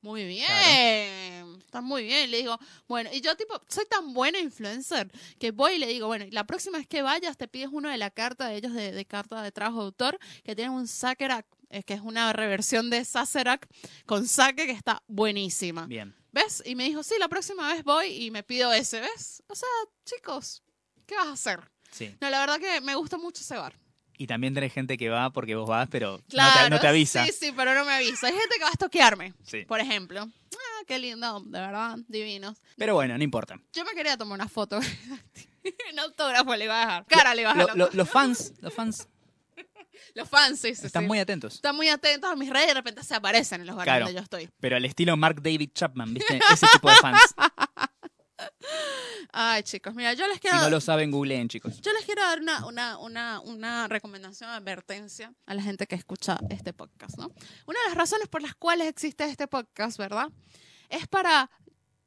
[0.00, 2.30] muy bien, está muy bien.
[2.30, 6.06] Le digo, bueno, y yo tipo, soy tan buena influencer que voy y le digo,
[6.06, 8.92] bueno, la próxima vez que vayas te pides uno de la carta de ellos de,
[8.92, 12.90] de carta de trabajo de autor, que tienen un Sacerac es que es una reversión
[12.90, 13.68] de Sazerac
[14.04, 15.86] con sake que está buenísima.
[15.86, 16.14] Bien.
[16.32, 16.62] ¿Ves?
[16.64, 19.42] Y me dijo, sí, la próxima vez voy y me pido ese, ¿ves?
[19.48, 19.68] O sea,
[20.04, 20.62] chicos,
[21.06, 21.60] ¿qué vas a hacer?
[21.90, 22.14] Sí.
[22.20, 23.74] No, la verdad que me gusta mucho ese bar.
[24.18, 26.70] Y también tenés gente que va porque vos vas, pero no te- Claro.
[26.70, 27.24] no, te, avisa.
[27.26, 28.26] Sí, sí, pero no me avisa.
[28.28, 29.64] Hay gente que va a estoquearme, Sí.
[29.66, 30.22] por ejemplo.
[30.54, 32.56] Ah, qué lindo, de verdad, divinos.
[32.76, 33.60] Pero bueno, no importa.
[33.74, 34.78] Yo me quería tomar una foto.
[35.92, 37.06] Un autógrafo le iba a dejar.
[37.06, 37.76] Cara le iba a Lo- dejar.
[37.76, 39.08] lo- los fans, los fans
[40.14, 41.08] Los fans, sí, sí, están sí.
[41.08, 41.54] muy atentos.
[41.56, 44.04] Están muy atentos a mis redes y de repente se aparecen en los bares Claro.
[44.06, 44.48] donde yo estoy.
[44.60, 46.38] Pero al estilo Mark David Chapman, ¿viste?
[46.52, 47.20] Ese tipo de fans.
[49.32, 51.80] Ay, chicos, mira, yo les Si quiero, no lo saben, googleen, chicos.
[51.80, 56.38] yo les quiero dar una, una, una, una recomendación, advertencia a la gente que escucha
[56.50, 57.26] este podcast, ¿no?
[57.66, 60.28] Una de las razones por las cuales existe este podcast, ¿verdad?
[60.88, 61.50] Es para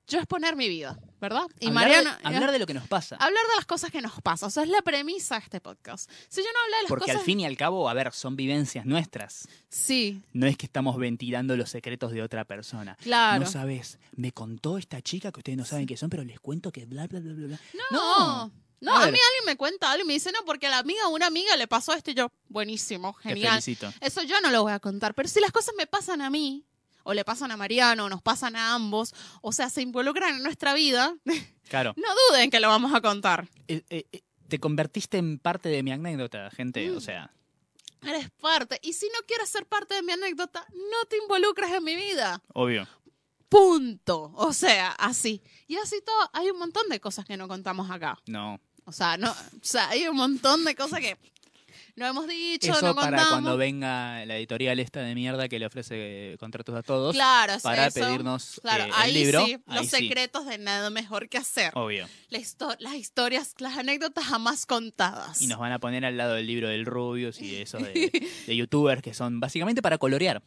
[0.09, 1.43] yo exponer mi vida, ¿verdad?
[1.59, 2.17] Y hablar, Mariana...
[2.21, 3.15] de, hablar de lo que nos pasa.
[3.15, 4.47] hablar de las cosas que nos pasan.
[4.47, 6.09] O sea, es la premisa de este podcast.
[6.27, 7.17] Si yo no hablo de las Porque cosas...
[7.19, 9.47] al fin y al cabo, a ver, son vivencias nuestras.
[9.69, 12.97] Sí, No es que estamos ventilando los secretos de otra persona.
[13.01, 13.43] claro.
[13.43, 16.71] No sabes, me contó esta chica que ustedes no saben qué son, pero les cuento
[16.71, 17.59] que bla, bla, bla, bla, bla.
[17.91, 18.51] No.
[18.81, 20.77] No, A a, mí alguien me cuenta algo y me dice, no, porque a la
[20.77, 23.61] amiga una amiga le pasó esto y yo, buenísimo, Te genial.
[23.61, 23.91] felicito.
[23.99, 25.13] Eso yo no lo voy a contar.
[25.13, 26.65] Pero si las cosas me pasan a mí,
[27.09, 30.43] o le pasan a Mariano, o nos pasan a ambos, o sea, se involucran en
[30.43, 31.15] nuestra vida,
[31.69, 31.93] Claro.
[31.97, 33.47] no duden que lo vamos a contar.
[33.67, 36.87] Eh, eh, eh, te convertiste en parte de mi anécdota, gente.
[36.89, 36.97] Mm.
[36.97, 37.31] O sea,
[38.03, 38.79] Eres parte.
[38.81, 42.41] Y si no quieres ser parte de mi anécdota, no te involucres en mi vida.
[42.53, 42.87] obvio.
[43.49, 44.31] Punto.
[44.35, 45.41] O sea, así.
[45.67, 48.17] Y así todo, hay un montón de cosas que no contamos acá.
[48.27, 48.59] No.
[48.85, 51.17] O sea, no, o sea, hay un montón de cosas que
[51.99, 53.29] no hemos dicho, Eso no para contamos.
[53.29, 57.53] cuando venga la editorial esta de mierda que le ofrece eh, contratos a todos claro,
[57.61, 57.99] para eso.
[57.99, 59.45] pedirnos Claro, eh, ahí el libro.
[59.45, 61.71] sí, ahí los sí, secretos de nada mejor que hacer.
[61.75, 62.07] obvio.
[62.29, 65.41] La histo- las historias, las anécdotas jamás contadas.
[65.41, 68.27] Y nos van a poner al lado del libro del Rubius y de esos de,
[68.47, 70.41] de youtubers que son básicamente para colorear.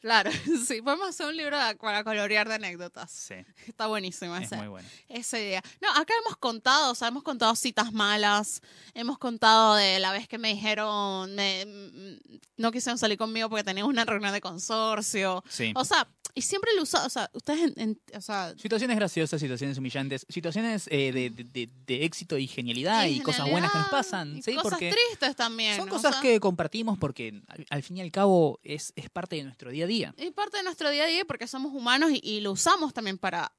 [0.00, 0.30] Claro,
[0.66, 3.10] sí, podemos hacer un libro de- para colorear de anécdotas.
[3.10, 3.34] Sí,
[3.66, 4.56] Está buenísimo es ese.
[4.56, 4.88] muy bueno.
[5.08, 5.62] esa idea.
[5.80, 8.62] No, acá hemos contado, o sea, hemos contado citas malas,
[8.94, 13.64] hemos contado de la vez que me dijeron, me- mm, no quisieron salir conmigo porque
[13.64, 15.44] teníamos una reunión de consorcio.
[15.48, 15.72] Sí.
[15.76, 19.40] O sea, y siempre lo usa, o sea, ustedes, en- en- o sea, Situaciones graciosas,
[19.40, 24.36] situaciones humillantes, situaciones eh, de, de- éxito y genialidad y, cosas buenas que nos pasan.
[24.36, 24.54] y ¿sí?
[24.54, 25.76] cosas Porque tristes también.
[25.76, 25.92] son ¿no?
[25.92, 29.36] O cosas sea, que compartimos porque al, al fin y al cabo es, es parte
[29.36, 29.89] de nuestro día a día.
[30.16, 33.18] Es parte de nuestro día a día porque somos humanos y, y lo usamos también
[33.18, 33.52] para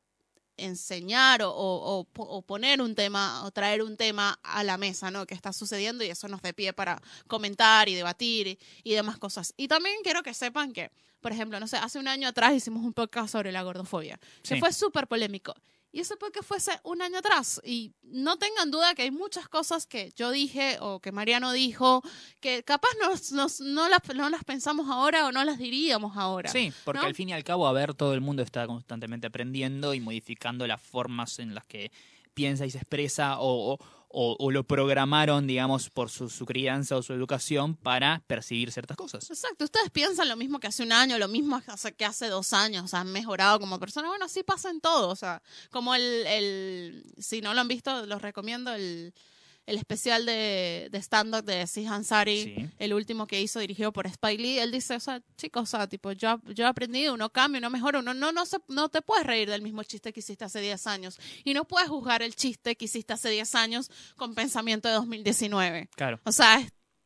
[0.57, 4.77] enseñar o, o- o po- o poner un tema o traer un tema a la
[4.77, 5.25] mesa, ¿no?
[5.25, 9.17] Que está sucediendo y eso nos dé pie para comentar y debatir y, y demás
[9.17, 9.53] cosas.
[9.57, 12.83] Y también quiero que sepan que, por ejemplo, no sé, hace un año atrás hicimos
[12.83, 14.59] un podcast sobre la gordofobia, que Sí.
[14.59, 15.55] fue súper polémico.
[15.93, 17.61] Y ese podcast fue hace un año atrás.
[17.65, 22.01] Y no tengan duda que hay muchas cosas que yo dije o que Mariano dijo
[22.39, 26.49] que capaz nos, nos- no, las, no las pensamos ahora o no las diríamos ahora.
[26.49, 27.07] Sí, porque ¿no?
[27.07, 30.65] al fin y al cabo, a ver, todo el mundo está constantemente aprendiendo y modificando
[30.65, 31.91] las formas en las que
[32.33, 33.79] piensa y se expresa o, o-
[34.13, 38.97] o- o lo programaron, digamos, por su, su crianza o su educación para percibir ciertas
[38.97, 39.29] cosas.
[39.29, 41.61] Exacto, ustedes piensan lo mismo que hace un año, lo mismo
[41.97, 44.07] que hace, dos años, han mejorado como persona.
[44.07, 48.05] Bueno, así pasa en todo, o sea, como el, el si no lo han visto,
[48.05, 49.13] los recomiendo el,
[49.71, 52.69] el especial de, de stand-up de Sis Ansari, Sí.
[52.77, 54.59] el último que hizo dirigido por Spike Lee.
[54.59, 57.69] Él dice, o sea, chicos, o sea, tipo, yo, yo he aprendido, uno cambia, uno
[57.69, 60.59] mejora, uno no, no, se, no te puedes reír del mismo chiste que hiciste hace
[60.61, 64.89] 10 años y no puedes juzgar el chiste que hiciste hace 10 años con pensamiento
[64.89, 65.89] de 2019.
[65.95, 66.19] Claro.
[66.25, 66.61] O sea,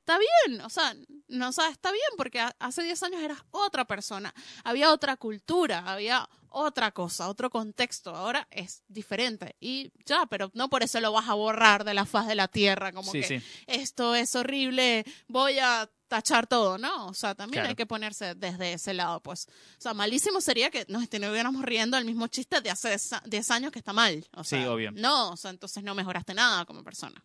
[0.05, 0.95] está bien, o sea,
[1.29, 4.31] no, o sea, está bien porque hace 10 años eras otra persona,
[4.63, 10.69] había otra cultura, había otra cosa, otro contexto, ahora es diferente y ya, pero no
[10.69, 13.39] por eso lo vas a borrar de la faz de la tierra, como Sí, que
[13.39, 13.45] sí.
[13.65, 17.07] esto es horrible, voy a tachar todo, ¿no?
[17.07, 17.69] O sea, también Claro.
[17.69, 19.47] hay que ponerse desde ese lado, pues.
[19.79, 23.71] O sea, malísimo sería que nos estuviéramos riendo del mismo chiste de hace 10 años
[23.71, 24.23] que está mal.
[24.35, 24.91] O Sí, sea, obvio.
[24.91, 27.21] No, o sea, entonces no mejoraste nada como persona.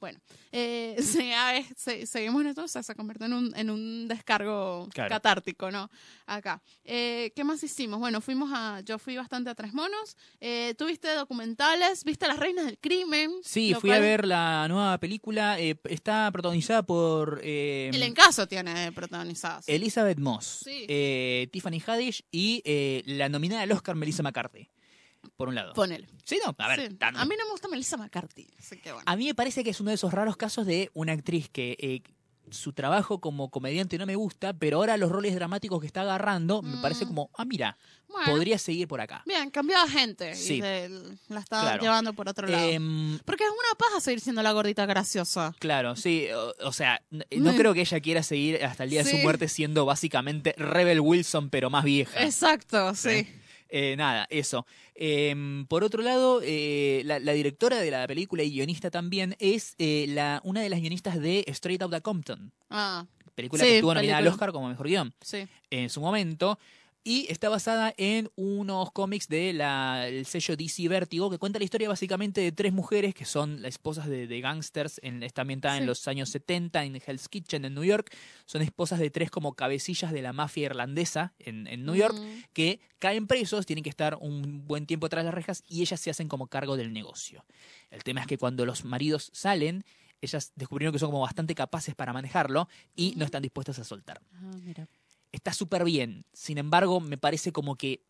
[0.00, 0.18] Bueno,
[0.52, 3.70] eh, sí, a ver, se- seguimos en esto, o sea, se convirtió en un, en
[3.70, 5.08] un descargo Claro.
[5.10, 5.90] catártico, ¿no?
[6.26, 6.62] Acá.
[6.84, 7.98] Eh, ¿Qué más hicimos?
[8.00, 12.66] Bueno, fuimos a, yo fui bastante a Tres Monos, eh, tuviste documentales, viste Las Reinas
[12.66, 13.30] del Crimen.
[13.42, 15.58] Sí, fui a ver la nueva película.
[15.60, 19.68] eh, está protagonizada por eh, El encaso tiene protagonizadas.
[19.68, 20.86] Elizabeth Moss, Sí.
[20.88, 24.68] eh, Tiffany Haddish y eh, la nominada al Oscar Melissa McCarthy.
[25.36, 25.72] Por un lado.
[25.74, 26.08] Ponele.
[26.24, 26.88] Sí, no, a ver.
[26.90, 26.96] Sí.
[26.96, 29.04] tan- A mí no me gusta Melissa McCarthy, así que bueno.
[29.06, 31.76] A mí me parece que es uno de esos raros casos de una actriz que
[31.78, 32.02] eh,
[32.50, 36.60] su trabajo como comediante no me gusta, pero ahora los roles dramáticos que está agarrando
[36.62, 37.08] me parece Mm.
[37.08, 39.22] como, ah, mira, Bueno, podría seguir por acá.
[39.26, 40.56] bien, cambió de gente Sí.
[40.56, 40.90] y se-
[41.28, 41.82] la está Claro.
[41.82, 42.68] llevando por otro lado.
[42.68, 45.54] Em, Porque es una paja seguir siendo la gordita graciosa.
[45.58, 47.56] Claro, sí, o, o sea, no Mm.
[47.56, 51.48] creo que ella quiera seguir hasta el día de su muerte siendo básicamente Rebel Wilson,
[51.48, 52.22] pero más vieja.
[52.22, 53.26] Exacto, sí.
[53.76, 54.66] Eh, nada, eso.
[54.94, 59.74] Em, por otro lado, eh, la, la directora de la película y guionista también es
[59.78, 63.92] eh, la, una de las guionistas de Straight Outta Compton, Ah, película Sí, que estuvo
[63.92, 64.28] nominada al.
[64.28, 65.48] Oscar como mejor guion sí.
[65.70, 66.56] en su momento.
[67.06, 69.58] Y está basada en unos cómics del
[70.24, 74.08] sello DC Vértigo que cuenta la historia básicamente de tres mujeres que son las esposas
[74.08, 74.98] de, de gangsters.
[75.02, 78.10] En, está ambientada en los años 70 en Hell's Kitchen en New York.
[78.46, 82.42] Son esposas de tres como cabecillas de la mafia irlandesa en, en New York Mm,
[82.52, 86.10] que caen presos, tienen que estar un buen tiempo tras las rejas y ellas se
[86.10, 87.44] hacen como cargo del negocio.
[87.90, 89.84] El tema es que cuando los maridos salen,
[90.20, 94.22] ellas descubrieron que son como bastante capaces para manejarlo y no están dispuestas a soltar
[94.32, 94.88] Ah, mira.
[95.34, 96.24] Está súper bien.
[96.32, 98.02] Sin embargo, me parece como que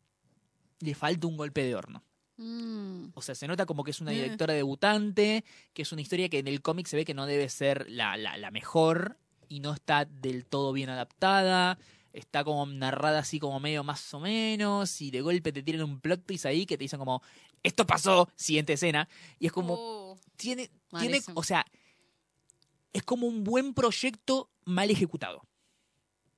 [0.80, 2.04] le falta un golpe de horno.
[2.36, 6.28] Mm, O sea, se nota como que es una directora debutante, que es una historia
[6.28, 9.60] que en el cómic se ve que no debe ser la, la, la mejor y
[9.60, 11.78] no está del todo bien adaptada.
[12.12, 16.00] Está como narrada así como medio más o menos y de golpe te tiran un
[16.00, 17.22] plot twist ahí que te dicen como,
[17.62, 19.08] esto pasó, siguiente escena.
[19.38, 21.64] Y es como, oh, tiene, tiene, o sea,
[22.92, 25.42] es como un buen proyecto mal ejecutado.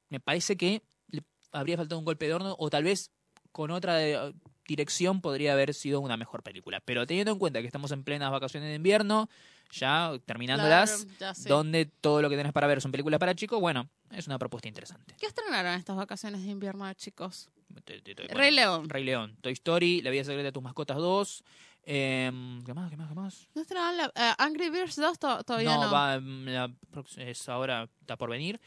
[0.09, 3.11] Me parece que le habría faltado un golpe de horno o tal vez
[3.53, 4.35] con otra eh,
[4.69, 6.81] dirección podría haber sido una mejor película.
[6.85, 9.29] Pero teniendo en cuenta que estamos en plenas vacaciones de invierno,
[9.73, 11.49] ya terminándolas, claro, ya sé.
[11.49, 14.69] donde todo lo que tenés para ver son películas para chicos, bueno, es una propuesta
[14.69, 15.15] interesante.
[15.19, 17.49] ¿Qué estrenaron estas vacaciones de invierno, chicos?
[17.85, 18.89] Te- te- te- bueno, Rey León.
[18.89, 21.43] Rey León, Toy Story, La vida secreta de tus mascotas 2.
[21.85, 22.91] em, ¿Qué más?
[22.91, 23.09] ¿Qué más?
[23.09, 23.49] ¿Qué más?
[23.55, 25.85] ¿No estrenaron la, eh, Angry Birds 2 to- todavía no?
[25.87, 26.73] no, va, mm, la
[27.19, 28.61] es ahora, está por venir.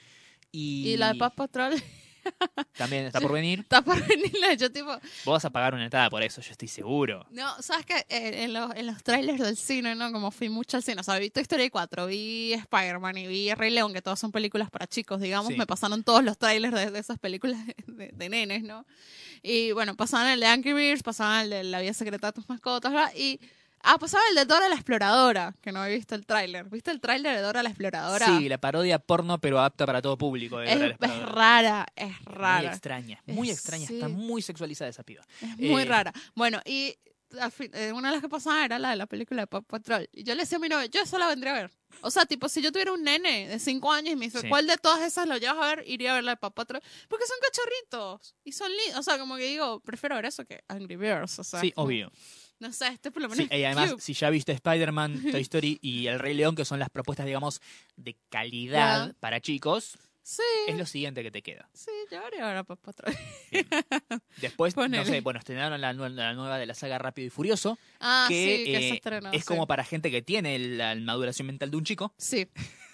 [0.51, 1.75] Y, Y la de Paw Patrol
[2.77, 3.59] también está por venir.
[3.59, 4.53] está para venirla.
[4.53, 7.25] Yo tipo, Vos vas a pagar una entrada por eso, yo estoy seguro.
[7.31, 8.05] no, ¿sabes qué?
[8.09, 10.12] Eh, en, los, en los trailers del cine, ¿no?
[10.12, 13.53] Como fui mucho al cine, o sea, vi Toy Story 4, vi Spider-Man y vi
[13.53, 15.49] Rey León, que todas son películas para chicos, digamos.
[15.49, 15.57] Sí.
[15.57, 18.85] Me pasaron todos los trailers de, de esas películas de, de nenes, ¿no?
[19.41, 22.49] Y bueno, pasaban el de Angry Birds, pasaban el de La vida secreta de tus
[22.49, 23.12] mascotas, ¿verdad?
[23.15, 23.39] Y...
[23.81, 26.65] Ah, pasaba el de Dora la Exploradora, que no he visto el tráiler.
[26.69, 28.25] ¿Viste el tráiler de Dora la Exploradora?
[28.25, 30.59] Sí, la parodia porno, pero apta para todo público.
[30.59, 32.69] de es, Dora la es rara, es Muy rara.
[32.69, 33.87] extraña, muy Es- extraña.
[33.87, 33.95] sí.
[33.95, 35.23] Está muy sexualizada esa piba.
[35.41, 36.13] Es muy Eh, rara.
[36.35, 36.95] Bueno, y
[37.73, 40.09] eh, una de las que pasaba era la de la película de Paw Patrol.
[40.11, 41.71] Y yo le decía a mi novio, yo esa la vendría a ver.
[42.01, 44.49] O sea, tipo, si yo tuviera un nene de 5 años y me dice, Sí.
[44.49, 45.83] ¿cuál de todas esas lo llevas a ver?
[45.87, 46.81] Iría a ver la de Paw Patrol.
[47.07, 48.35] Porque son cachorritos.
[48.43, 48.99] Y son lindos.
[48.99, 51.37] O sea, como que digo, prefiero ver eso que Angry Birds.
[51.39, 52.11] O sea, Sí, como- obvio.
[52.60, 54.02] No sé, este por lo menos Sí, y además, cute.
[54.04, 57.62] si ya viste Spider-Man, Toy Story y El Rey León, que son las propuestas, digamos,
[57.95, 61.67] de calidad para chicos, Sí, es lo siguiente que te queda.
[61.74, 63.15] sí, yo haría ver a Paw Patrol.
[64.38, 67.80] Después, no sé, bueno, estrenaron la, nue- la nueva de la saga Rápido y Furioso,
[68.00, 69.32] Ah, que, sí, que se eh, estrenó.
[69.32, 69.48] es sí.
[69.48, 72.48] como para gente que tiene la maduración mental de un chico, Sí,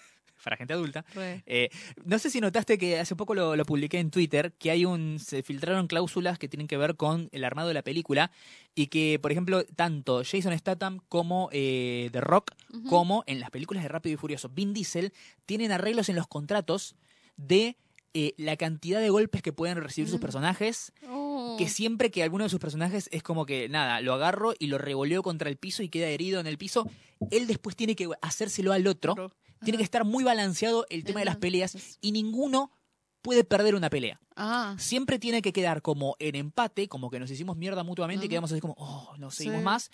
[0.45, 1.03] para gente adulta.
[1.45, 1.69] Eh,
[2.05, 5.19] no sé si notaste que hace poco lo, lo publiqué en Twitter, que hay un
[5.19, 8.31] se filtraron cláusulas que tienen que ver con el armado de la película
[8.75, 12.51] y que, por ejemplo, tanto Jason Statham como eh, The Rock,
[12.88, 15.12] como en las películas de Rápido y Furioso, Vin Diesel,
[15.45, 16.95] tienen arreglos en los contratos
[17.36, 17.75] de
[18.17, 20.21] eh, la cantidad de golpes que pueden recibir sus Mm.
[20.21, 21.55] personajes, Oh.
[21.58, 24.77] que siempre que alguno de sus personajes es como que, nada, lo agarro y lo
[24.77, 26.89] revoleo contra el piso y queda herido en el piso,
[27.31, 29.15] él después tiene que hacérselo al otro.
[29.63, 32.71] Tiene que estar muy balanceado el tema de las peleas y ninguno
[33.21, 34.19] puede perder una pelea.
[34.35, 38.29] Ah, Siempre tiene que quedar como en empate, como que nos hicimos mierda mutuamente y
[38.29, 39.63] quedamos así como, oh, no seguimos Sí.
[39.65, 39.91] más.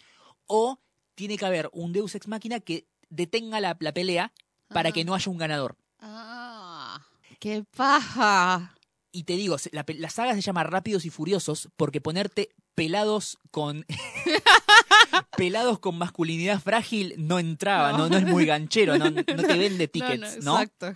[0.47, 0.79] O
[1.15, 4.33] tiene que haber un Deus Ex Máquina que detenga la, la pelea
[4.67, 4.91] para ah.
[4.91, 5.77] que no haya un ganador.
[5.99, 6.99] Ah,
[7.39, 8.75] qué paja.
[9.13, 13.85] Y te digo, la, la saga se llama Rápidos y Furiosos porque ponerte pelados con
[15.37, 18.09] pelados con masculinidad frágil no entraba, no, No.
[18.09, 20.59] no es muy ganchero, no, no te vende tickets, ¿no?
[20.61, 20.95] Exacto.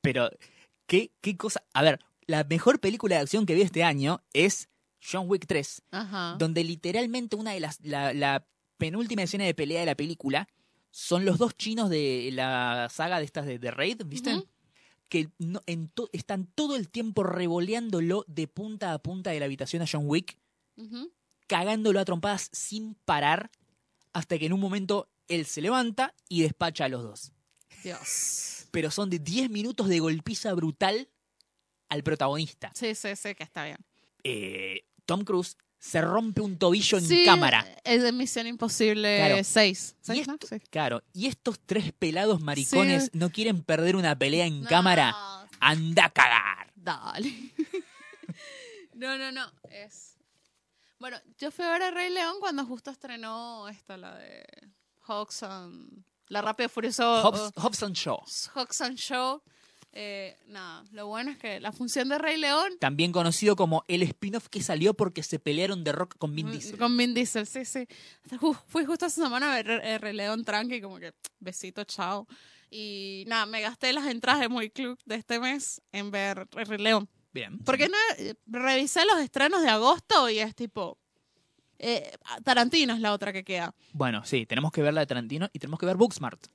[0.00, 0.30] Pero,
[0.86, 1.62] ¿qué, ¿qué cosa?
[1.74, 4.68] A ver, la mejor película de acción que vi este año es
[5.04, 6.36] John Wick 3, Ajá.
[6.38, 7.78] donde literalmente una de las.
[7.82, 8.46] La, la
[8.78, 10.48] penúltima escena de pelea de la película
[10.90, 14.42] son los dos chinos de la saga de estas de, de Raid, ¿viste?
[15.08, 19.46] Que no- en to- están todo el tiempo revoleándolo de punta a punta de la
[19.46, 20.36] habitación a John Wick,
[20.76, 21.10] Ujú.
[21.56, 23.50] Cagándolo a trompadas sin parar,
[24.14, 27.32] hasta que en un momento él se levanta y despacha a los dos.
[27.84, 28.66] Dios.
[28.70, 31.10] Pero son de 10 minutos de golpiza brutal
[31.90, 32.72] al protagonista.
[32.74, 33.76] Sí, sí, sí, que está bien.
[34.24, 37.66] eh, Tom Cruise se rompe un tobillo en Sí, cámara.
[37.84, 39.44] Es de Misión Imposible Claro.
[39.44, 39.96] 6.
[40.14, 43.10] Y esto- Claro, y estos tres pelados maricones Sí.
[43.12, 44.68] no quieren perder una pelea en No.
[44.70, 45.14] cámara.
[45.60, 46.72] Anda a cagar.
[46.76, 47.30] Dale.
[48.94, 49.52] no, no, no.
[49.70, 50.16] Es.
[51.02, 54.44] Bueno, yo fui a ver el Rey León cuando justo estrenó esta, la de
[55.08, 56.06] Hodgson.
[56.28, 57.24] La Rápido Furioso.
[57.24, 58.22] Hobbs, Hobson Shaw,
[58.54, 59.42] Hodgson Show.
[59.90, 62.74] Eh, nada, lo bueno es que la función de Rey León.
[62.78, 66.78] también conocido como el spin-off que salió porque se pelearon de rock con Vin Diesel.
[66.78, 67.84] Con Vin Diesel, sí, sí.
[68.68, 72.28] Fui justo esta semana a ver Rey León tranqui, como que besito, chao.
[72.70, 76.78] Y nada, me gasté las entradas de Muy Club de este mes en ver Rey
[76.78, 77.08] León.
[77.32, 77.58] Bien.
[77.64, 80.98] Porque no, eh, revisé los estrenos de agosto y es tipo.
[81.78, 83.74] eh, Tarantino es la otra que queda.
[83.92, 86.46] Bueno, sí, tenemos que ver la de Tarantino y tenemos que ver Booksmart.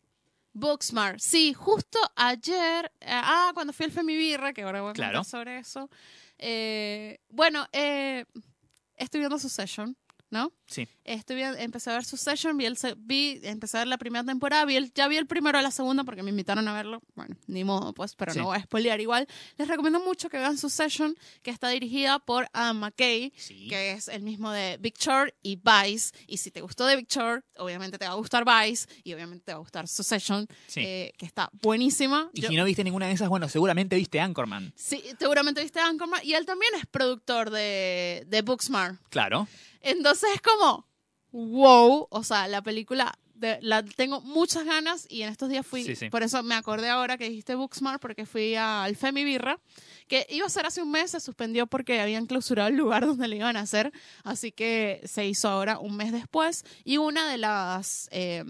[0.53, 1.19] Booksmart.
[1.19, 2.91] Sí, justo ayer.
[3.01, 5.23] eh, ah, cuando fui al Femibirra, que ahora voy a Claro.
[5.23, 5.89] sobre eso.
[6.37, 9.95] eh, bueno, estoy viendo Succession,
[10.29, 10.51] ¿no?
[10.65, 10.87] Sí.
[11.05, 14.75] Estoy empecé a ver Succession, vi, el, vi, empecé a ver la primera temporada, vi
[14.75, 17.01] el- ya vi el primero de la segunda porque me invitaron a verlo.
[17.15, 18.39] Bueno, ni modo, pues, pero Sí.
[18.39, 19.27] no voy a spoilear igual.
[19.57, 23.67] Les recomiendo mucho que vean Succession, que está dirigida por Adam McKay, Sí.
[23.69, 26.11] que es el mismo de Big Short y Vice.
[26.27, 29.45] Y si te gustó de Big Short, obviamente te va a gustar Vice y obviamente
[29.45, 30.81] te va a gustar Succession, Sí.
[30.81, 32.29] eh, que está buenísima.
[32.33, 34.73] y Yo- si no viste ninguna de esas, bueno, seguramente viste Anchorman.
[34.75, 38.99] Sí, seguramente viste a Anchorman y él también es productor de, de Booksmart.
[39.09, 39.47] Claro.
[39.91, 40.85] Entonces es como,
[41.31, 45.83] wow, o sea, la película de- la tengo muchas ganas y en estos días fui,
[45.83, 46.09] Sí, sí.
[46.09, 49.59] por eso me acordé ahora que dijiste Booksmart porque fui al Femi Birra,
[50.07, 53.27] que iba a ser hace un mes, se suspendió porque habían clausurado el lugar donde
[53.27, 53.91] le iban a hacer,
[54.23, 58.43] así que se hizo ahora un mes después y una de las eh,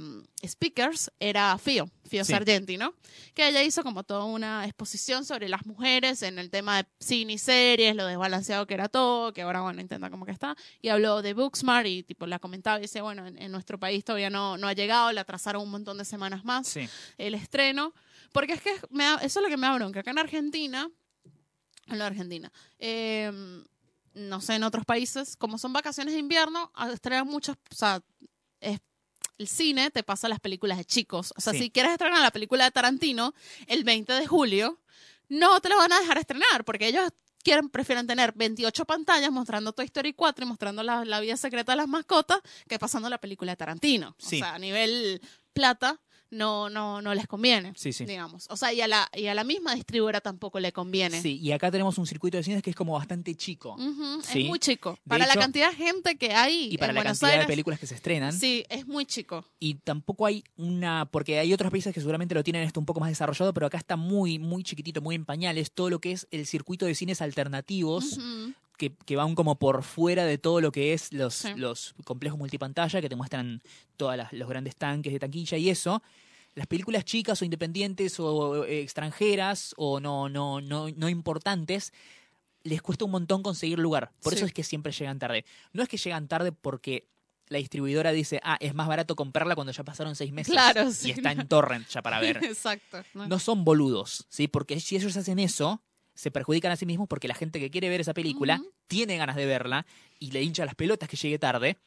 [0.46, 2.32] speakers era Fio, Fio Sí.
[2.34, 2.94] Sargenti, ¿no?
[3.34, 7.34] Que ella hizo como toda una exposición sobre las mujeres en el tema de cine
[7.34, 10.90] y series, lo desbalanceado que era todo, que ahora, bueno, intenta como que está, y
[10.90, 14.30] habló de Booksmart y tipo la comentaba y dice, bueno, en, en nuestro país todavía
[14.30, 16.88] no, no ha llegado, le atrasaron un montón de semanas más Sí.
[17.18, 17.94] el estreno,
[18.32, 20.90] porque es que me da- eso es lo que me da bronca, acá en Argentina,
[21.88, 23.32] en la Argentina, eh,
[24.14, 28.02] no sé, en otros países, como son vacaciones de invierno, estrenan muchas, o sea,
[28.60, 28.80] es-
[29.38, 31.34] el cine te pasa las películas de chicos.
[31.38, 31.60] O sea, Sí.
[31.60, 33.34] si quieres estrenar la película de Tarantino
[33.68, 34.80] el 20 de julio,
[35.30, 37.10] no te la van a dejar estrenar, porque ellos
[37.44, 41.74] quieren, prefieren tener 28 pantallas mostrando Toy Story 4 y mostrando la, la vida secreta
[41.74, 44.16] de las mascotas que pasando la película de Tarantino.
[44.18, 44.38] Sí.
[44.38, 45.22] O sea, a nivel
[45.54, 48.06] plata no, no, no les conviene, Sí, sí.
[48.06, 48.48] digamos.
[48.50, 51.22] O sea, y a, la, y a la misma distribuidora tampoco le conviene.
[51.22, 53.76] Sí, y acá tenemos un circuito de cines que es como bastante chico.
[54.24, 54.42] Sí.
[54.42, 54.92] Es muy chico.
[55.06, 57.32] De Para hecho- la cantidad de gente que hay Y para en la Buenos cantidad
[57.32, 58.34] Aires, de películas que se estrenan.
[58.34, 59.46] sí, es muy chico.
[59.60, 61.06] Y tampoco hay una.
[61.12, 63.78] Porque hay otros países que seguramente lo tienen esto un poco más desarrollado, pero acá
[63.78, 65.72] está muy, muy chiquitito, muy en pañales.
[65.72, 68.18] Todo lo que es el circuito de cines alternativos.
[68.78, 71.50] Que, que van como por fuera de todo lo que es los, Sí.
[71.56, 73.62] los complejos multipantalla, que te muestran
[73.98, 76.02] todos los grandes tanques de taquilla y eso.
[76.56, 81.94] Las películas chicas o independientes o eh, extranjeras o no, no, no, no importantes
[82.64, 84.12] les cuesta un montón conseguir lugar.
[84.22, 84.38] Por Sí.
[84.38, 85.46] eso es que siempre llegan tarde.
[85.74, 87.08] No es que llegan tarde porque
[87.50, 90.52] la distribuidora dice, ah, es más barato comprarla cuando ya pasaron seis meses.
[90.52, 91.44] Claro, sí, Y está no.
[91.44, 92.38] en torrent ya para ver.
[92.44, 93.04] Exacto.
[93.14, 93.28] ¿no?
[93.28, 94.48] No son boludos, ¿sí?
[94.50, 95.82] Porque si ellos hacen eso,
[96.18, 99.36] se perjudican a sí mismos porque la gente que quiere ver esa película tiene ganas
[99.36, 99.86] de verla
[100.20, 101.78] y le hincha las pelotas que llegue tarde.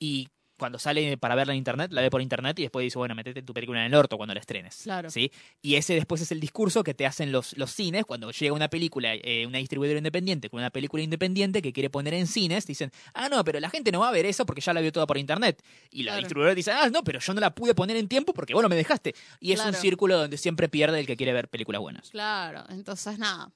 [0.00, 3.14] Y cuando sale para verla en internet, la ve por internet y después dice, bueno,
[3.14, 4.80] metete tu película en el orto cuando la estrenes.
[4.82, 5.08] Claro.
[5.10, 5.30] ¿sí?
[5.62, 8.68] Y ese después es el discurso que te hacen los, los cines cuando llega una
[8.68, 12.90] película, eh, una distribuidora independiente con una película independiente que quiere poner en cines, dicen,
[13.14, 15.06] ah, no, pero la gente no va a ver eso porque ya la vio toda
[15.06, 15.62] por internet.
[15.90, 16.18] Y la Claro.
[16.20, 18.68] distribuidora dice, ah, no, pero yo no la pude poner en tiempo porque vos no
[18.68, 19.14] me dejaste.
[19.40, 22.10] Y es un círculo donde siempre pierde el que quiere ver películas buenas.
[22.10, 23.50] Claro, entonces nada.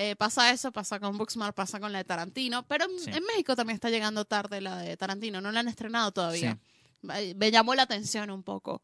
[0.00, 3.10] Eh, pasa eso, pasa con Booksmart, pasa con la de Tarantino, pero en, Sí.
[3.10, 6.56] en México también está llegando tarde la de Tarantino, no la han estrenado todavía.
[7.02, 7.34] Sí.
[7.36, 8.80] Me llamó la atención un poco.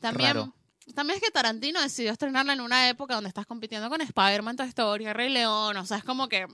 [0.00, 0.54] También, Raro.
[0.94, 4.68] también es que Tarantino decidió estrenarla en una época donde estás compitiendo con Spider-Man, Toy
[4.68, 6.46] Story, Rey León, o sea, es como que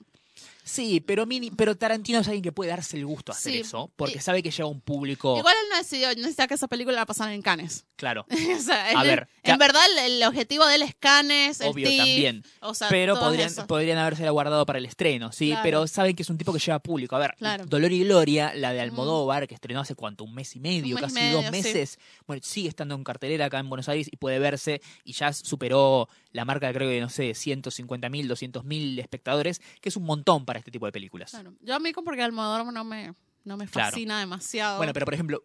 [0.69, 3.59] Sí, pero, mini, pero Tarantino es alguien que puede darse el gusto a hacer Sí.
[3.61, 5.39] eso porque Y- sabe que lleva un público.
[5.39, 7.87] igual él no decidió, necesita que esa película la pasaran en Cannes.
[7.95, 8.27] Claro,
[8.59, 11.87] o sea, A ver, en verdad el, el objetivo de él es Cannes, el obvio
[11.89, 12.45] TIFF, también.
[12.63, 15.63] o sea, pero podrían, podrían habérsela guardado para el estreno, sí, Claro.
[15.63, 17.15] pero saben que es un tipo que lleva público.
[17.15, 17.65] A ver, Claro.
[17.67, 21.01] Dolor y Gloria, la de Almodóvar, que estrenó hace cuánto, un mes y medio, y
[21.01, 21.51] casi medio, dos sí.
[21.53, 25.33] meses, bueno, sigue estando en cartelera acá en Buenos Aires y puede verse y ya
[25.33, 30.03] superó la marca, creo que, no sé, 150 mil, 200 mil espectadores, que es un
[30.05, 31.31] montón para este tipo de películas.
[31.31, 31.55] Claro.
[31.61, 33.12] Yo a mí como porque Almodóvar no me,
[33.45, 33.90] no me Claro.
[33.92, 34.79] fascina demasiado.
[34.79, 35.40] Bueno, pero por ejemplo,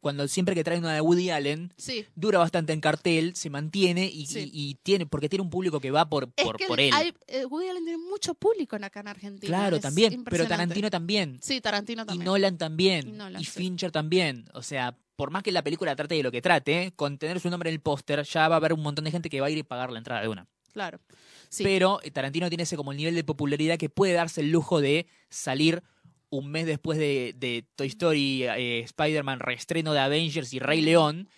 [0.00, 2.04] cuando siempre que traen una de Woody Allen, sí.
[2.16, 4.50] dura bastante en cartel, se mantiene y, Sí.
[4.52, 6.90] y- y tiene, porque tiene un público que va por, Es por, que por él.
[6.92, 9.46] hay, eh, Woody Allen tiene mucho público en acá en Argentina.
[9.56, 10.46] claro, es también, pero.
[10.48, 11.38] Tarantino también.
[11.42, 12.24] Sí, Tarantino Y también.
[12.24, 13.08] Nolan también.
[13.08, 13.50] Y Nolan, y sí.
[13.52, 14.46] Fincher también.
[14.54, 17.48] O sea, por más que la película trate de lo que trate, con tener su
[17.48, 19.50] nombre en el póster, ya va a haber un montón de gente que va a
[19.50, 20.46] ir y pagar la entrada de una.
[20.76, 21.00] Claro.
[21.48, 21.64] Sí.
[21.64, 24.82] Pero eh, Tarantino tiene ese como el nivel de popularidad que puede darse el lujo
[24.82, 25.82] de salir
[26.28, 31.30] un mes después de, de Toy Story, eh, Spider-Man, reestreno de Avengers y Rey León,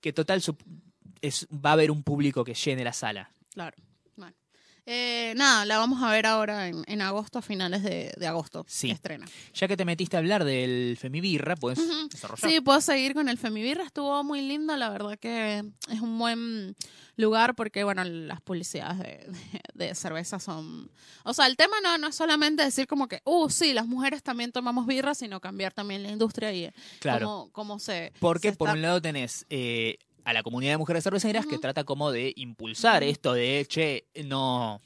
[0.00, 0.56] que total su-
[1.20, 3.30] es, va a haber un público que llene la sala.
[3.52, 3.76] Claro.
[4.88, 8.64] Eh, nada, la vamos a ver ahora en, en agosto, a finales de, de agosto.
[8.68, 8.90] Sí.
[8.90, 9.26] Estrena.
[9.52, 12.48] Ya que te metiste a hablar del Femibirra, puedes desarrollar.
[12.48, 13.82] Sí, puedo seguir con el Femibirra.
[13.84, 16.76] Estuvo muy lindo, la verdad que es un buen
[17.16, 19.32] lugar porque, bueno, las publicidades de,
[19.74, 20.90] de- de cerveza son...
[21.24, 24.22] O sea, el tema no, no es solamente decir como que, uh, sí, las mujeres
[24.22, 26.70] también tomamos birra, sino cambiar también la industria y
[27.00, 27.26] claro.
[27.26, 28.12] cómo, cómo se...
[28.20, 31.56] Porque se por está- un lado tenés eh, a la comunidad de mujeres cerveceras que
[31.58, 34.80] trata como de impulsar esto de, che, no,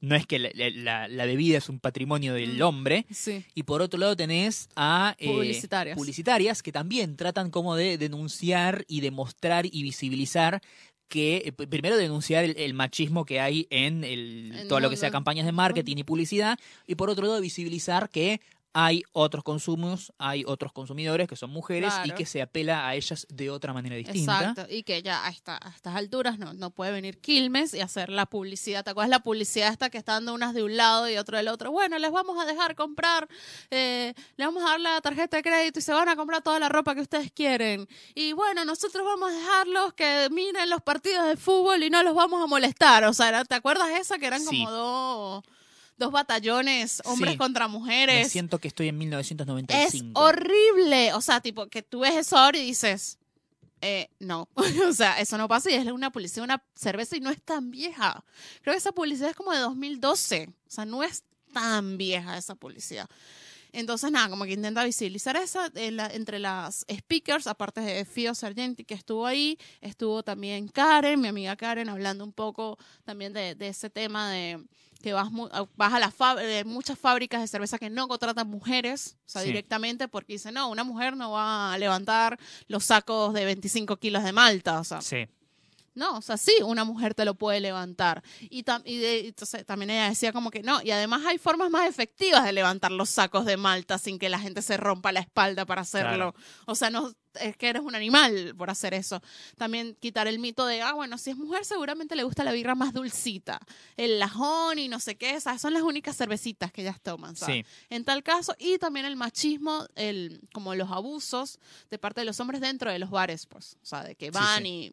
[0.00, 3.06] no es que la, la- la bebida es un patrimonio del hombre.
[3.10, 5.96] Sí, Y por otro lado tenés a eh, Publicitarias.
[5.96, 10.60] publicitarias que también tratan como de denunciar y demostrar y visibilizar
[11.08, 14.96] que, eh, primero denunciar el, el machismo que hay en, el, En todo lo que
[14.96, 18.40] sea campañas de marketing y publicidad, y por otro lado visibilizar que
[18.72, 23.26] hay otros consumos, hay otros consumidores que son mujeres y que se apela a ellas
[23.28, 24.38] de otra manera distinta.
[24.50, 24.66] exacto.
[24.72, 28.10] Y que ya a, esta- a estas alturas no, no puede venir Quilmes y hacer
[28.10, 28.84] la publicidad.
[28.84, 31.48] ¿Te acuerdas la publicidad esta que está dando unas de un lado y otro del
[31.48, 31.72] otro?
[31.72, 33.28] Bueno, les vamos a dejar comprar,
[33.70, 36.58] eh, les vamos a dar la tarjeta de crédito y se van a comprar toda
[36.60, 37.88] la ropa que ustedes quieren.
[38.14, 42.14] Y bueno, nosotros vamos a dejarlos que miren los partidos de fútbol y no los
[42.14, 43.04] vamos a molestar.
[43.04, 44.58] O sea, ¿te acuerdas esa que eran Sí.
[44.64, 45.44] como dos,
[46.00, 47.38] dos batallones, hombres Sí.
[47.38, 48.32] contra Me mujeres?
[48.32, 50.20] siento que estoy en Es 1995.
[50.20, 51.12] horrible.
[51.14, 53.18] O sea, tipo, que tú ves eso ahora y dices,
[53.80, 54.48] eh, no.
[54.90, 57.70] o sea, eso no pasa y es una publicidad, una cerveza y no es tan
[57.70, 58.24] vieja.
[58.62, 60.48] Creo que esa publicidad es como de 2012.
[60.48, 61.22] O sea, no es
[61.52, 63.08] tan vieja esa publicidad.
[63.72, 68.34] Entonces, nada, como que intenta visibilizar esa en la- entre las speakers, aparte de Fio
[68.34, 73.54] Sargenti, que estuvo ahí, estuvo también Karen, mi amiga Karen, hablando un poco también de,
[73.54, 74.60] de ese tema de
[75.02, 76.14] que vas, mu- a- vas a las
[76.64, 79.48] muchas fábricas de cerveza que no contratan mujeres, o sea, Sí.
[79.48, 82.38] directamente porque dicen, no, una mujer no va a levantar
[82.68, 85.26] los sacos de 25 kilos de malta, o sea, Sí.
[85.94, 88.22] No, o sea, sí, una mujer te lo puede levantar.
[88.40, 91.70] Y, tam- y de- entonces también ella decía como que no, y además hay formas
[91.70, 95.20] más efectivas de levantar los sacos de malta sin que la gente se rompa la
[95.20, 96.34] espalda para hacerlo.
[96.66, 99.20] O sea, no es que eres un animal por hacer eso.
[99.56, 102.74] También quitar el mito de, ah, bueno, si es mujer seguramente le gusta la birra
[102.74, 103.60] más dulcita,
[103.96, 107.66] el lajón y no sé qué, esas son las únicas cervecitas que ellas toman, ¿sabes?
[107.66, 107.72] Sí.
[107.88, 111.58] En tal caso, y también el machismo, el, como los abusos
[111.90, 114.62] de parte de los hombres dentro de los bares, pues, o sea, de que van
[114.64, 114.90] sí.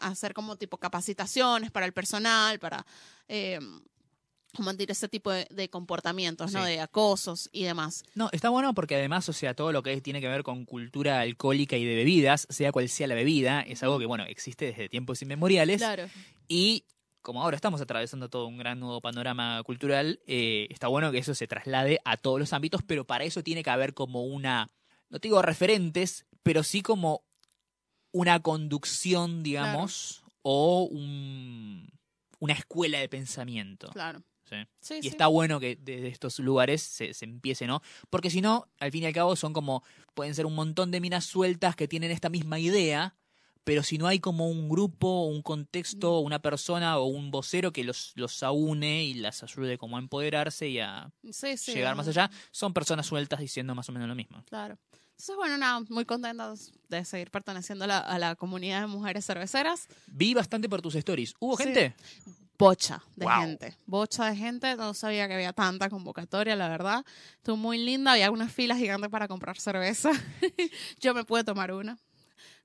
[0.00, 2.84] hacer como tipo capacitaciones para el personal, para
[3.28, 3.58] eh,
[4.54, 6.64] combatir ese tipo de, de comportamientos, ¿no?
[6.64, 8.04] De acosos y demás.
[8.14, 11.20] No, está bueno porque además, o sea, todo lo que tiene que ver con cultura
[11.20, 14.88] alcohólica y de bebidas, sea cual sea la bebida, es algo que, bueno, existe desde
[14.88, 15.78] tiempos inmemoriales.
[15.78, 16.08] Claro.
[16.48, 16.84] Y
[17.22, 21.34] como ahora estamos atravesando todo un gran nuevo panorama cultural, eh, está bueno que eso
[21.34, 24.70] se traslade a todos los ámbitos, pero para eso tiene que haber como una,
[25.10, 27.27] no te digo referentes, pero sí como
[28.18, 31.88] una conducción, digamos, o un-
[32.40, 33.90] una escuela de pensamiento.
[33.92, 34.22] Claro.
[34.44, 34.56] ¿sí?
[34.80, 35.08] Sí, Y sí.
[35.08, 37.82] está bueno que desde estos lugares se, se empiece, ¿no?
[38.10, 39.82] Porque si no, al fin y al cabo son como,
[40.14, 43.14] pueden ser un montón de minas sueltas que tienen esta misma idea,
[43.64, 47.84] pero si no hay como un grupo, un contexto, una persona o un vocero que
[47.84, 52.08] los, los aúne y las ayude como a empoderarse y a Sí, sí, llegar más
[52.08, 54.42] allá, son personas sueltas diciendo más o menos lo mismo.
[54.48, 54.78] Claro.
[55.20, 59.26] Entonces, bueno, nada, muy contentos de seguir perteneciendo a la, a la comunidad de mujeres
[59.26, 59.88] cerveceras.
[60.06, 61.34] Vi bastante por tus stories.
[61.40, 61.64] ¿Hubo Sí.
[61.64, 61.96] gente?
[62.56, 63.34] bocha de Wow.
[63.40, 67.04] gente, bocha de gente, no sabía que había tanta convocatoria, la verdad.
[67.36, 70.10] Estuvo muy linda, había unas filas gigantes para comprar cerveza.
[71.00, 71.98] Yo me pude tomar una,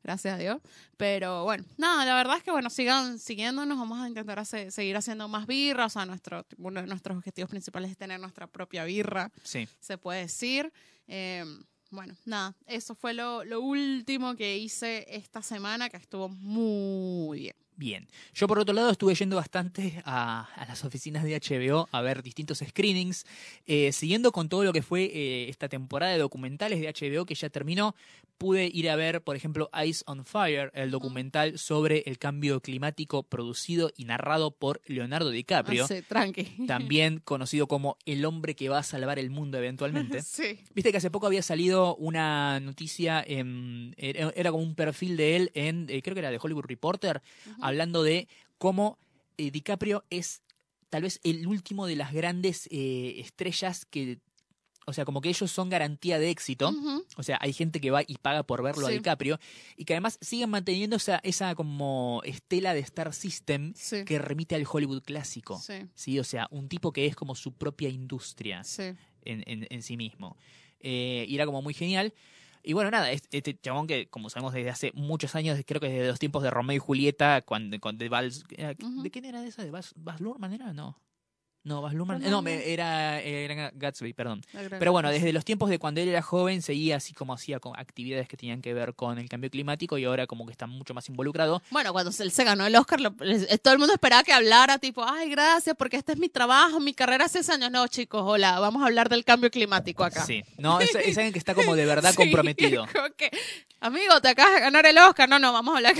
[0.04, 0.62] gracias a Dios.
[0.97, 4.95] Pero bueno, nada, la verdad es que bueno, sigan siguiéndonos, vamos a intentar hacer- seguir
[4.97, 8.86] haciendo más birra, o sea, nuestro, uno de nuestros objetivos principales es tener nuestra propia
[8.86, 9.68] birra, Sí.
[9.80, 10.72] se puede decir.
[11.08, 11.45] Eh,
[11.94, 17.56] bueno, nada, eso fue lo, lo último que hice esta semana, que estuvo muy bien.
[17.76, 18.07] Bien.
[18.34, 22.21] Yo por otro lado estuve yendo bastante a, a las oficinas de HBO a ver
[22.21, 23.26] distintos screenings,
[23.65, 27.36] eh, siguiendo con todo lo que fue eh, esta temporada de documentales de HBO que
[27.36, 27.95] ya terminó.
[28.38, 33.24] Pude ir a ver, por ejemplo, Ice on Fire, el documental sobre el cambio climático
[33.24, 36.43] producido y narrado por Leonardo DiCaprio, Ah, sí, tranqui.
[36.67, 40.21] también conocido como el hombre que va a salvar el mundo eventualmente.
[40.24, 40.59] Sí.
[40.74, 45.36] Viste que hace poco había salido una noticia, en- era era como un perfil de
[45.38, 47.21] él en, eh, creo que era de Hollywood Reporter,
[47.68, 48.97] hablando de cómo
[49.38, 50.41] eh, DiCaprio es
[50.89, 54.20] tal vez el último de las grandes eh, estrellas que,
[54.86, 56.72] o sea, como que ellos son garantía de éxito.
[57.18, 58.89] O sea, hay gente que va y paga por verlo a.
[58.91, 59.39] DiCaprio
[59.76, 64.05] y que además siguen manteniendo esa, esa como estela de Star System Sí.
[64.05, 65.59] que remite al Hollywood clásico.
[65.59, 65.74] Sí.
[65.95, 68.84] Sí, o sea, un tipo que es como su propia industria Sí.
[69.26, 70.38] en, en- en sí mismo.
[70.80, 72.14] Eh, y era como muy genial.
[72.64, 75.89] Y bueno, nada, es- este chabón que, como sabemos desde hace muchos años, creo que
[75.89, 79.03] desde los tiempos de Romeo y Julieta, cuando, con de Baz- era- Ujú.
[79.03, 79.64] ¿De quién era esa?
[79.64, 80.72] ¿De Baz, Baz Luhrmann era?
[80.74, 80.97] No.
[81.66, 82.18] No, Baz Luhrmann.
[82.18, 84.41] Romeo No, me- era, era Gatsby, perdón.
[84.80, 87.80] Pero bueno, desde los tiempos de cuando él era joven, seguía así como hacía con
[87.80, 90.93] actividades que tenían que ver con el cambio climático y ahora como que está mucho
[90.93, 91.61] más involucrado.
[91.72, 94.78] Bueno, cuando él se ganó el Oscar, lo- eh, todo el mundo esperaba que hablara,
[94.78, 97.72] tipo, ay, gracias, porque este es mi trabajo, mi carrera hace años.
[97.72, 100.26] No, chicos, hola, vamos a hablar del cambio climático acá.
[100.26, 102.86] Sí, no, es, es alguien que está como de verdad Sí, comprometido.
[103.18, 103.32] que,
[103.80, 105.28] Amigo, te acabas de ganar el Oscar.
[105.28, 105.93] No, no, vamos a hablar.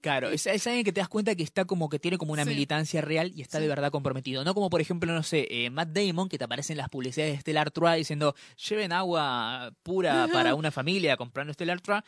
[0.00, 2.44] Claro, es, es alguien que te das cuenta que está como que tiene como una
[2.44, 2.50] Sí.
[2.50, 4.44] militancia real y está de verdad comprometido.
[4.44, 7.34] No como por ejemplo, no sé, eh, Matt Damon, que te aparece en las publicidades
[7.34, 8.34] de Stellar Trua diciendo
[8.68, 12.04] lleven agua pura para una familia comprando Stellar Trua.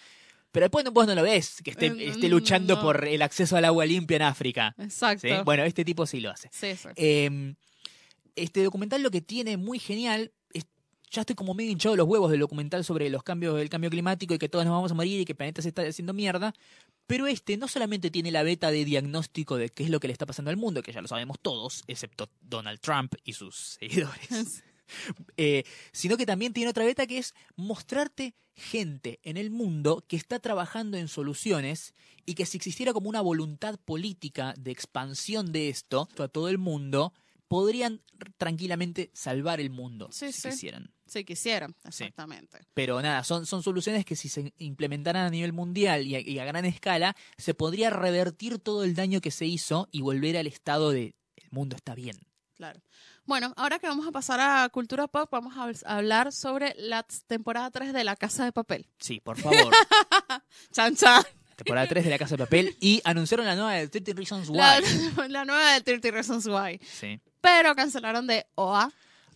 [0.51, 2.83] Pero después no, vos no lo ves, que esté, Eh, esté luchando no.
[2.83, 4.75] por el acceso al agua limpia en África.
[4.79, 5.29] Exacto.
[5.29, 5.35] ¿sí?
[5.45, 6.49] Bueno, este tipo sí lo hace.
[6.51, 6.69] Sí.
[6.97, 7.55] Eh,
[8.35, 10.65] este documental lo que tiene muy genial es,
[11.11, 13.91] ya estoy como medio hinchado de los huevos del documental sobre los cambios del cambio
[13.91, 16.15] climático y que todos nos vamos a morir y que el planeta se está haciendo
[16.15, 16.55] mierda.
[17.09, 20.13] Pero este no solamente tiene la beta de diagnóstico de qué es lo que le
[20.13, 24.63] está pasando al mundo, que ya lo sabemos todos, excepto Donald Trump y sus seguidores,
[25.39, 30.17] eh, sino que también tiene otra beta que es mostrarte gente en el mundo que
[30.17, 31.95] está trabajando en soluciones
[32.27, 36.59] y que si existiera como una voluntad política de expansión de esto a todo el
[36.59, 37.15] mundo,
[37.49, 38.01] podrían
[38.37, 40.49] tranquilamente salvar el mundo Sí, si sí.
[40.51, 40.91] quisieran.
[41.07, 42.59] Sí, quisieran, exactamente.
[42.75, 46.39] Pero nada, son, son soluciones que si se implementaran a nivel mundial y a, y
[46.39, 50.47] a gran escala, se podría revertir todo el daño que se hizo y volver al
[50.47, 52.19] estado de el mundo está bien.
[52.55, 52.81] Claro.
[53.25, 56.75] Bueno, ahora que vamos a pasar a cultura pop, vamos a habl- a hablar sobre
[56.77, 58.87] la temporada 3 de La Casa de Papel.
[58.99, 59.73] Sí, por favor.
[60.73, 61.23] Chan, chan.
[61.57, 64.57] temporada 3 de La Casa de Papel y anunciaron la nueva de 30 Reasons Why.
[64.59, 64.81] La,
[65.29, 66.81] la nueva de 30 Reasons Why.
[66.85, 67.21] Sí.
[67.41, 68.93] Pero cancelaron de OA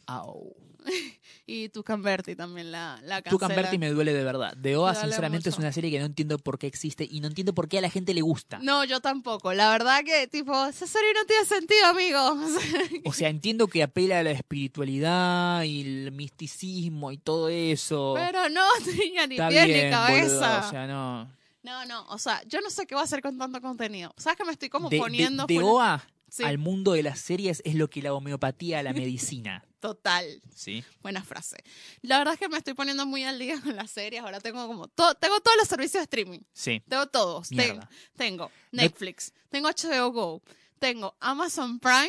[0.07, 0.55] Au.
[1.47, 3.55] y Tucan Berti también la, la cancelan.
[3.55, 4.57] Berti me duele de verdad.
[4.57, 7.55] De Oa, sinceramente, es una serie que no entiendo por qué existe y no entiendo
[7.55, 8.59] por qué a la gente le gusta.
[8.61, 9.53] No, yo tampoco.
[9.53, 12.37] La verdad que, tipo, esa serie no tiene sentido, amigo.
[13.05, 18.15] O sea, entiendo que apela a la espiritualidad y el misticismo y todo eso.
[18.17, 20.49] Pero no tenía ni Está pie bien, ni cabeza.
[20.51, 21.43] boludo, o sea, no.
[21.63, 24.13] No, no, o sea, yo no sé qué voy a hacer con tanto contenido.
[24.17, 26.45] ¿Sabes que me estoy como de, de- poniendo de full- OA Sí.
[26.45, 29.67] al mundo de las series es lo que la homeopatía a la medicina.
[29.81, 30.41] Total.
[30.55, 30.83] ¿Sí?
[31.03, 31.59] Buena frase.
[32.01, 34.23] La verdad es que me estoy poniendo muy al día con las series.
[34.23, 36.41] Ahora tengo como todo, tengo todos los servicios de streaming.
[36.55, 36.83] Sí.
[36.89, 37.51] Tengo todos.
[37.51, 37.87] Mierda.
[38.17, 40.43] tengo Netflix, tengo HBO Go,
[40.79, 42.09] tengo Amazon Prime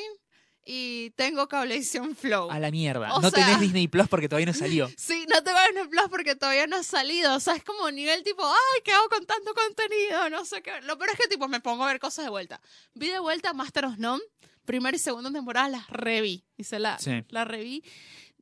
[0.65, 2.49] y tengo Cablevisión Flow.
[2.49, 3.13] A la mierda.
[3.15, 4.89] O no sea- tenés Disney Plus porque todavía no salió.
[4.97, 7.35] Sí, no tengo Disney Plus porque todavía no ha salido.
[7.35, 10.29] O sea, es como nivel tipo, ay, ¿qué hago con tanto contenido?
[10.29, 10.81] No sé qué.
[10.83, 12.61] Lo peor es que tipo me pongo a ver cosas de vuelta.
[12.93, 14.21] Vi de vuelta Master of None,
[14.65, 16.43] primera y segunda temporada las reví.
[16.57, 17.23] Hice la, Sí.
[17.29, 17.83] la reví.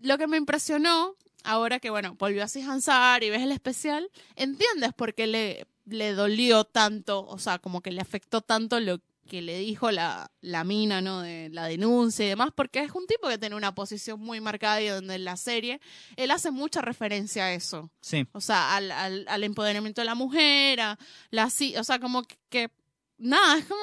[0.01, 4.93] Lo que me impresionó, ahora que bueno, volvió a Hansar y ves el especial, entiendes
[4.93, 8.99] por qué le, le dolió tanto, o sea, como que le afectó tanto lo
[9.31, 11.21] que le dijo la, la mina, ¿no?
[11.21, 14.81] De la denuncia y demás, porque es un tipo que tiene una posición muy marcada
[14.81, 15.79] y donde en la serie
[16.17, 17.89] él hace mucha referencia a eso.
[18.01, 18.27] Sí.
[18.33, 22.37] O sea, al, al, al empoderamiento de la mujer, a la o sea, como que,
[22.49, 22.71] que-
[23.17, 23.81] nada, es como,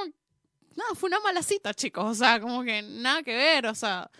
[0.76, 4.10] nada, fue una mala cita, chicos, o sea, como que nada que ver, o sea,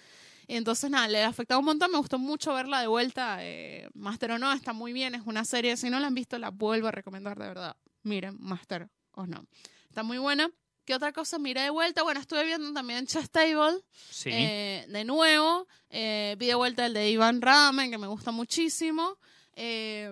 [0.46, 4.30] y entonces nada, le afectaba un montón, me gustó mucho verla de vuelta, eh, Master
[4.30, 6.88] o no, está muy bien, es una serie, si no la han visto, la vuelvo
[6.88, 9.44] a recomendar de verdad, miren, Master o no,
[9.90, 10.50] está muy buena.
[10.89, 12.03] ¿Qué otra cosa miré de vuelta?
[12.03, 13.78] Bueno, estuve viendo también Chastable,
[14.11, 14.30] Sí.
[14.32, 19.18] eh, de nuevo, eh, vi de vuelta el de Iván Ramen, que me gusta muchísimo.
[19.55, 20.11] eh,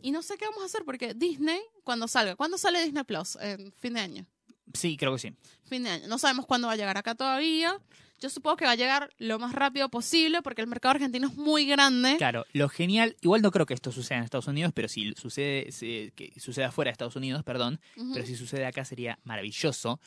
[0.00, 3.36] y no sé qué vamos a hacer porque Disney, cuando salga, ¿cuándo sale Disney Plus?
[3.42, 4.26] En fin de año.
[4.74, 5.32] Sí, creo que sí.
[5.64, 6.08] Fin de año.
[6.08, 7.78] No sabemos cuándo va a llegar acá todavía.
[8.20, 11.36] yo supongo que va a llegar lo más rápido posible porque el mercado argentino es
[11.36, 12.16] muy grande.
[12.18, 15.72] Claro, lo genial, igual no creo que esto suceda en Estados Unidos, pero si sucede,
[15.72, 17.80] si- que suceda afuera de Estados Unidos, perdón,
[18.12, 20.00] pero si sucede acá sería maravilloso.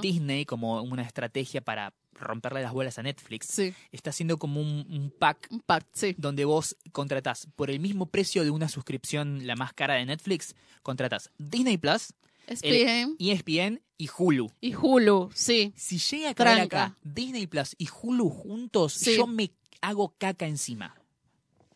[0.00, 4.86] Disney, como una estrategia para romperle las bolas a Netflix, Sí, está haciendo como un,
[4.88, 6.14] un pack un pack, sí.
[6.16, 10.54] donde vos contratás por el mismo precio de una suscripción la más cara de Netflix,
[10.82, 12.14] contratás Disney Plus,
[12.46, 14.50] ESPN ESPN y Hulu.
[14.60, 15.72] y Hulu, sí.
[15.76, 16.84] Si llega a caer Tranca.
[16.84, 19.16] acá Disney Plus y Hulu juntos, Sí.
[19.16, 20.94] yo me hago caca encima.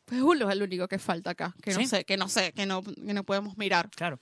[0.04, 1.86] Pues Hulu es el único que falta acá, que no Sí.
[1.86, 3.90] sé, que no sé, que no, que no podemos mirar.
[3.90, 4.20] Claro.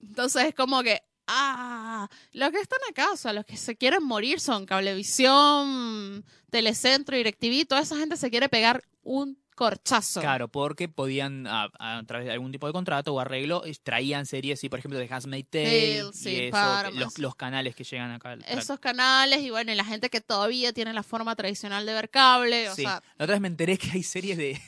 [0.00, 4.02] Entonces es como que, ah, los que están acá, o sea, los que se quieren
[4.02, 10.20] morir son Cablevisión, Telecentro, DirecTV, toda esa gente se quiere pegar un corchazo.
[10.20, 14.60] Claro, porque podían, a, a través de algún tipo de contrato o arreglo, traían series,
[14.60, 18.32] sí, por ejemplo, de Handmaid's Tale sí, y eso, los, los canales que llegan acá.
[18.32, 21.92] al- Esos canales y bueno, y la gente que todavía tiene la forma tradicional de
[21.94, 22.82] ver cable, o Sí.
[22.82, 24.60] sea, La otra vez me enteré que hay series de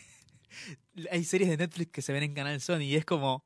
[1.10, 3.44] hay series de Netflix que se ven en Canal Sony y es como,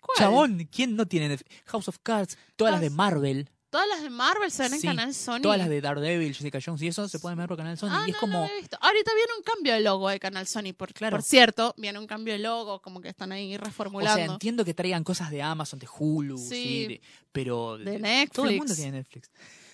[0.00, 0.18] ¿cuál?
[0.18, 1.62] chabón, ¿quién no tiene Netflix?
[1.66, 5.12] House of Cards, todas las de Marvel, Todas las de Marvel se ven en Canal
[5.14, 5.40] Sony.
[5.42, 8.04] todas las de Daredevil, Jessica Jones y eso se pueden ver por Canal Sony Ah,
[8.06, 8.78] y es no, como, no lo he visto.
[8.80, 11.16] Ahorita viene un cambio de logo de Canal Sony, por, Claro.
[11.16, 14.16] por cierto, viene un cambio de logo, como que están ahí o reformulando.
[14.16, 16.44] sea, entiendo que traigan cosas de Amazon, de Hulu, Sí.
[16.48, 17.00] sí, de-
[17.32, 18.76] pero de todo el mundo Netflix.
[18.76, 19.30] tiene Netflix.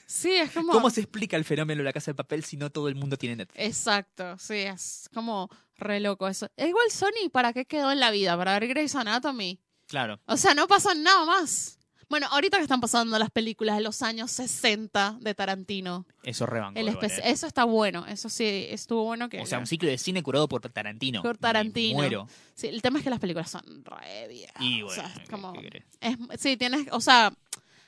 [0.06, 0.72] Sí, es como...
[0.72, 3.16] ¿Cómo se explica el fenómeno de la casa de papel si no todo el mundo
[3.16, 3.64] tiene Netflix?
[3.64, 6.50] Exacto, sí, es como re loco eso.
[6.56, 8.36] E igual Sony, ¿para qué quedó en la vida?
[8.36, 9.58] ¿Para ver Grey's Anatomy?
[9.86, 10.20] Claro.
[10.26, 11.78] O sea, no pasa nada más.
[12.12, 16.04] Bueno, ahorita que están pasando las películas de los años 60 de Tarantino.
[16.22, 16.78] Eso rebanco.
[16.78, 17.30] El igual, espe- eh.
[17.30, 19.40] Eso está bueno, eso sí, estuvo bueno que...
[19.40, 21.22] O sea, un ciclo de cine curado por Tarantino.
[21.22, 21.96] Por Me Tarantino.
[21.96, 22.28] muero.
[22.54, 24.56] Sí, el tema es que las películas son re viejas.
[24.60, 25.54] Y o bueno, sea, es ¿qué- como...
[26.02, 27.32] es- sí, tienes, o sea,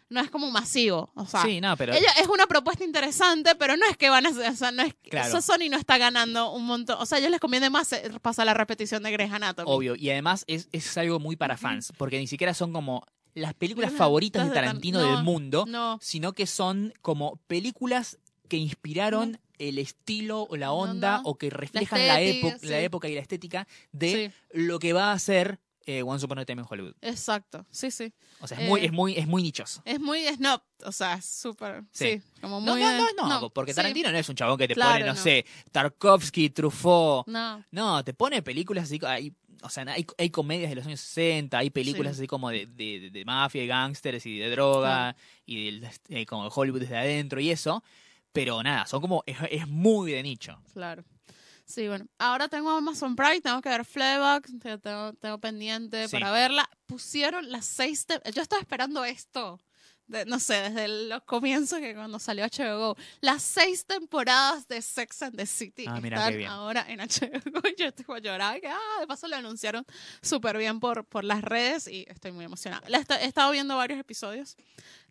[0.09, 1.43] no es como masivo, o sea...
[1.43, 4.55] sí, no, pero Ella es una propuesta interesante, pero no es que van a o
[4.57, 5.29] sea, no es Claro.
[5.29, 8.55] eso Sony no está ganando un montón, o sea, ellos les conviene más pasar la
[8.55, 9.71] repetición de Grey's Anatomy.
[9.71, 9.97] obvio.
[9.97, 13.05] Y además es, es algo muy para fans, porque ni siquiera son como
[13.35, 16.93] las películas Las- favoritas de de Tar- Tarantino no, del mundo, No, sino que son
[17.03, 18.19] como películas
[18.49, 22.85] que inspiraron el estilo o la onda o que reflejan la, estética, la sí.
[22.85, 26.45] época y la estética de sí, lo que va a ser eh, Once Upon a
[26.45, 26.95] Time in Hollywood.
[27.01, 28.13] exacto, sí, sí.
[28.41, 29.83] O sea, es muy, Eh, es muy, es muy nichoso.
[29.85, 32.21] Es muy snob, o sea, es súper, sí.
[32.23, 32.41] Sí.
[32.41, 32.81] como No, muy...
[32.83, 35.05] no, de- no, no, porque sí, Tarantino no es un chabón que te Claro, pone,
[35.07, 35.21] no, no.
[35.21, 37.27] sé, Tarkovsky, Truffaut.
[37.27, 39.33] No, No, te pone películas así, hay,
[39.63, 42.21] o sea, hay, hay comedias de los años 60, hay películas Sí.
[42.23, 45.15] así como de, de, de- de mafia y gángsters y de droga
[45.47, 47.83] y eh, como Hollywood desde adentro y eso,
[48.33, 50.61] pero nada, son como, es, es muy de nicho.
[50.73, 51.05] claro.
[51.67, 52.07] Sí, bueno.
[52.19, 56.13] Ahora tengo Amazon Prime, tengo que ver Fleabag, te- tengo, tengo pendiente Sí.
[56.13, 56.69] para verla.
[56.87, 58.07] Pusieron las seis...
[58.35, 59.59] Yo estaba esperando esto,
[60.07, 62.97] de- no sé, desde los comienzos que cuando salió HBO Go.
[63.23, 66.51] Las seis temporadas de Sex and the City Ah, mira, están qué bien.
[66.51, 67.63] ahora en HBO Go.
[67.79, 69.87] Yo estoy llorando, que ah, de paso lo anunciaron
[70.21, 72.87] súper bien por, por las redes y estoy muy emocionada.
[72.91, 74.57] La he estado viendo varios episodios,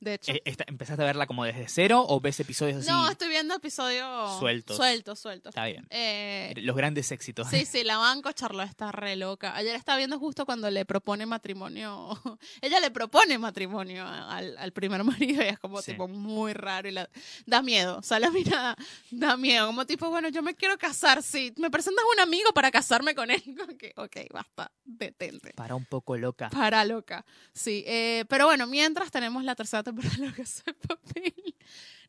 [0.03, 0.31] de hecho.
[0.31, 2.89] Eh, esta- ¿Empezaste a verla como desde cero o ves episodios así?
[2.89, 4.77] no, estoy viendo episodios Sueltos.
[4.77, 5.49] Sueltos, sueltos.
[5.51, 5.85] Está bien.
[5.89, 7.47] Eh, Los grandes éxitos.
[7.49, 9.55] Sí, sí, la banco, Charlotte está re loca.
[9.55, 12.09] Ayer estaba viendo justo cuando le propone matrimonio.
[12.61, 15.91] Ella le propone matrimonio al, al primer marido y es como Sí.
[15.91, 17.09] tipo muy raro y la,
[17.45, 17.97] da miedo.
[17.97, 18.75] O sea, la mirada
[19.11, 19.67] da miedo.
[19.67, 21.53] Como tipo, bueno, yo me quiero casar, sí.
[21.57, 23.41] ¿Me presentas un amigo para casarme con él?
[23.95, 25.53] Ok, basta, detente.
[25.53, 26.49] Para un poco loca.
[26.49, 27.25] Para loca.
[27.53, 29.92] Sí, eh, pero bueno, mientras tenemos la tercera temporada
[30.87, 31.33] papel.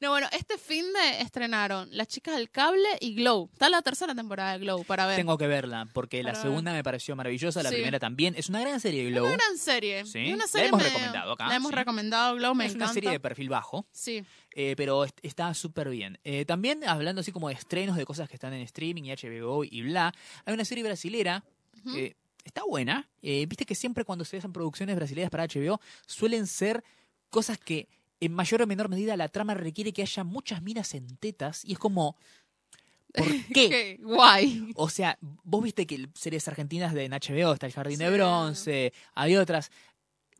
[0.00, 3.48] No, bueno, este fin de estrenaron Las chicas del cable y Glow.
[3.52, 5.16] Está la tercera temporada de Glow para ver.
[5.16, 7.76] Tengo que verla, porque la segunda me pareció maravillosa, la Sí.
[7.76, 8.34] primera también.
[8.36, 9.26] Es una gran serie de Glow.
[9.26, 10.04] Una gran serie.
[10.04, 11.76] Sí, una la serie hemos me- recomendado acá, La hemos sí.
[11.76, 12.84] recomendado, Glow, me es encanta.
[12.86, 13.86] una serie de perfil bajo.
[13.92, 14.24] Sí,
[14.56, 16.18] Eh, pero est- está súper bien.
[16.22, 19.64] Eh, también hablando así como de estrenos de cosas que están en streaming y HBO
[19.64, 20.12] y bla,
[20.44, 21.44] hay una serie brasilera
[21.92, 23.08] que está buena.
[23.22, 26.84] Eh, Viste que siempre cuando se hacen producciones brasileñas para HBO suelen ser
[27.34, 27.88] cosas que
[28.20, 31.72] en mayor o menor medida la trama requiere que haya muchas minas en tetas y
[31.72, 32.16] es como...
[33.12, 33.98] ¿Por qué?
[34.00, 34.72] Guay.
[34.76, 38.10] O sea, vos viste que series argentinas de en HBO está El Jardín de.
[38.10, 39.72] Bronce, hay otras.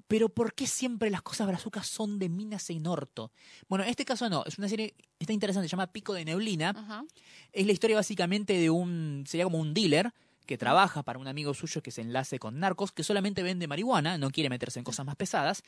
[0.07, 3.33] Pero ¿por qué siempre las cosas brazucas son de minas en orto?
[3.69, 6.71] Bueno, en este caso no, es una serie, está interesante, se llama Pico de Neblina.
[6.77, 7.05] Ajá.
[7.53, 10.13] Es la historia básicamente de un, sería como un dealer
[10.47, 14.17] que trabaja para un amigo suyo que se enlace con narcos, que solamente vende marihuana,
[14.19, 15.63] no quiere meterse en cosas más pesadas.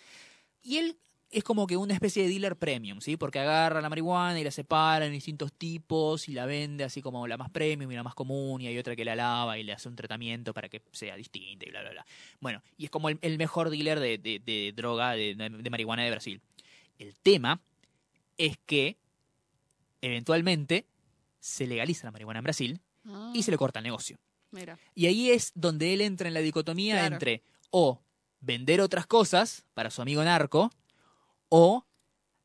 [0.63, 0.99] Y él
[1.39, 3.17] es como que una especie de dealer premium, ¿sí?
[3.17, 7.27] Porque agarra la marihuana y la separa en distintos tipos y la vende así como
[7.27, 9.73] la más premium y la más común y hay otra que la lava y le
[9.73, 12.07] hace un tratamiento para que sea distinta y bla, bla, bla.
[12.41, 16.05] Bueno, y es como el, el mejor dealer de, de- de droga, de, de marihuana
[16.05, 16.41] de Brasil.
[16.99, 17.61] El tema
[18.39, 18.97] es que
[20.01, 20.87] eventualmente
[21.41, 24.19] se legaliza la marihuana en Brasil Ah, y se le corta el negocio.
[24.51, 24.77] Mira.
[24.95, 27.15] Y ahí es donde él entra en la dicotomía Claro.
[27.15, 28.01] entre o
[28.41, 30.73] vender otras cosas para su amigo narco
[31.49, 31.85] o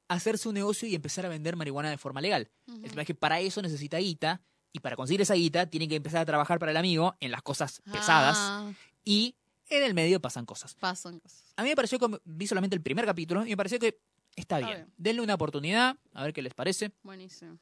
[0.07, 2.49] hacer su negocio y empezar a vender marihuana de forma legal.
[2.67, 4.41] El tema es que para eso necesita guita
[4.73, 7.41] y para conseguir esa guita tiene que empezar a trabajar para el amigo en las
[7.41, 8.71] cosas pesadas Ah,
[9.05, 9.35] y
[9.69, 10.75] en el medio pasan cosas.
[10.75, 11.43] pasan cosas.
[11.55, 13.99] A mí me pareció que vi solamente el primer capítulo y me pareció que
[14.35, 14.69] está bien.
[14.69, 14.93] bien.
[14.97, 16.91] Denle una oportunidad, a ver qué les parece.
[17.03, 17.57] Buenísimo.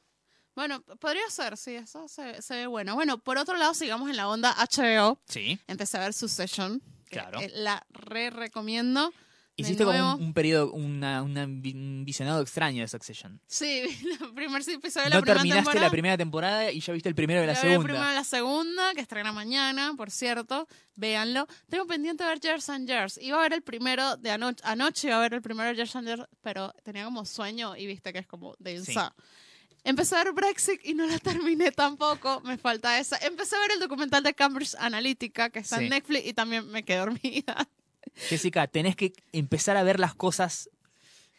[0.56, 2.94] Bueno, podría ser, sí, eso se, se ve bueno.
[2.96, 5.20] Bueno, por otro lado, sigamos en la onda HBO.
[5.28, 5.58] Sí.
[5.68, 6.82] Empecé a ver Succession.
[7.08, 7.40] que, Claro.
[7.40, 9.12] eh, la re recomiendo.
[9.60, 13.40] Hiciste como un, un periodo, una, una un visionado extraño de Succession.
[13.46, 13.82] Sí,
[14.22, 15.86] el primer episodio de la No primera terminaste temporada.
[15.86, 17.88] la primera temporada y ya viste el primero de la Ya vi el segunda.
[17.92, 20.66] primero de la segunda, que estrena mañana, por cierto.
[20.96, 21.46] Véanlo.
[21.68, 23.18] Tengo pendiente de ver Years and Years.
[23.22, 24.62] Iba a ver el primero de anoche.
[24.64, 27.86] Anoche iba a ver el primero de Years and Years, pero tenía como sueño y
[27.86, 29.14] viste que es como densa.
[29.82, 32.42] Empecé a ver Brexit y no la terminé tampoco.
[32.44, 33.16] Me falta esa.
[33.18, 35.84] Empecé a ver el documental de Cambridge Analytica, que está Sí.
[35.84, 37.66] en Netflix, y también me quedé dormida.
[38.14, 40.68] Jessica, tenés que empezar a ver las cosas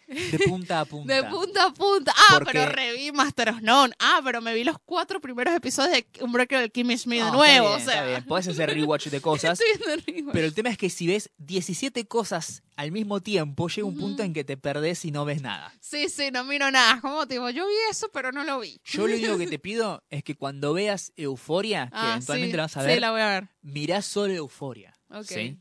[0.07, 1.13] de punta a punta.
[1.21, 2.13] De punta a punta.
[2.15, 3.93] Ah, Porque- pero reví Master of None.
[3.97, 7.43] Ah, pero me vi los cuatro primeros episodios de Unbreakable Kimmy Schmidt de nuevo.
[7.45, 8.25] está bien, o sea, está bien.
[8.25, 9.61] Podés hacer rewatch de cosas.
[9.61, 10.25] Estoy.
[10.33, 14.21] Pero el tema es que si ves 17 cosas al mismo tiempo, llega un punto
[14.23, 15.71] en que te perdés y no ves nada.
[15.79, 16.99] Sí, sí, no miro nada.
[16.99, 18.81] Como tipo, yo vi eso, pero no lo vi.
[18.83, 22.57] Yo lo único que te pido es que cuando veas Euforia, que Ah, eventualmente sí,
[22.57, 23.47] la vas a Sí, ver, la voy a ver.
[23.61, 24.93] mirá solo Euforia.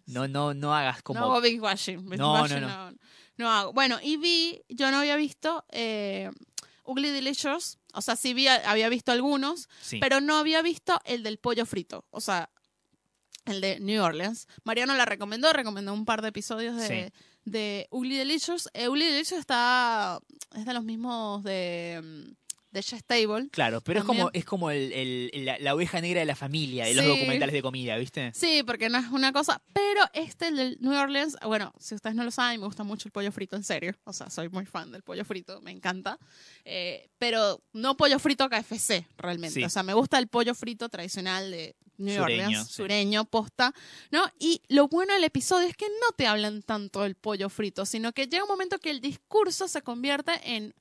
[0.06, 1.20] No, no, no hagas como.
[1.20, 2.04] No hago binge watching.
[2.04, 2.92] binge No, no, no,
[3.36, 3.72] no hago.
[3.72, 6.30] Bueno, y vi, yo no había visto eh,
[6.84, 7.78] Ugly Delicious.
[7.94, 9.98] O sea, sí vi, había visto algunos, Sí.
[9.98, 12.06] pero no había visto el del pollo frito.
[12.10, 12.50] O sea,
[13.46, 14.46] el de New Orleans.
[14.64, 17.12] Mariano la recomendó, recomendó un par de episodios de,
[17.44, 18.68] de Ugly Delicious.
[18.74, 20.20] Eh, Ugly Delicious está,
[20.54, 22.32] es de los mismos de, mm,
[22.70, 23.48] de Chef's Table.
[23.50, 26.84] Claro, pero es como, es como el, el- la, la oveja negra de la familia,
[26.84, 28.32] de los documentales de comida, ¿viste?
[28.34, 29.60] Sí, porque no es una cosa.
[29.72, 33.08] Pero este, el del New Orleans, bueno, si ustedes no lo saben, me gusta mucho
[33.08, 33.94] el pollo frito, en serio.
[34.04, 36.18] O sea, soy muy fan del pollo frito, me encanta.
[36.64, 39.54] Eh, pero no pollo frito KFC, realmente.
[39.60, 39.64] Sí.
[39.64, 42.72] O sea, me gusta el pollo frito tradicional de New Sureño, Orleans, sí.
[42.72, 43.74] sureño, posta,
[44.10, 44.22] ¿no?
[44.38, 48.12] Y lo bueno del episodio es que no te hablan tanto del pollo frito, sino
[48.12, 50.74] que llega un momento que el discurso se convierte en,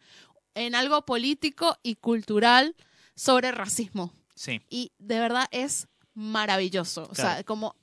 [0.60, 2.76] en algo político y cultural
[3.16, 4.62] sobre racismo Sí.
[4.70, 7.08] y de verdad es maravilloso.
[7.12, 7.76] O sea, como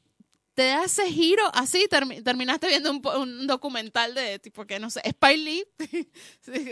[0.57, 5.01] te da ese giro así, termi- terminaste viendo un, documental de tipo que no sé,
[5.05, 5.65] Spike Lee.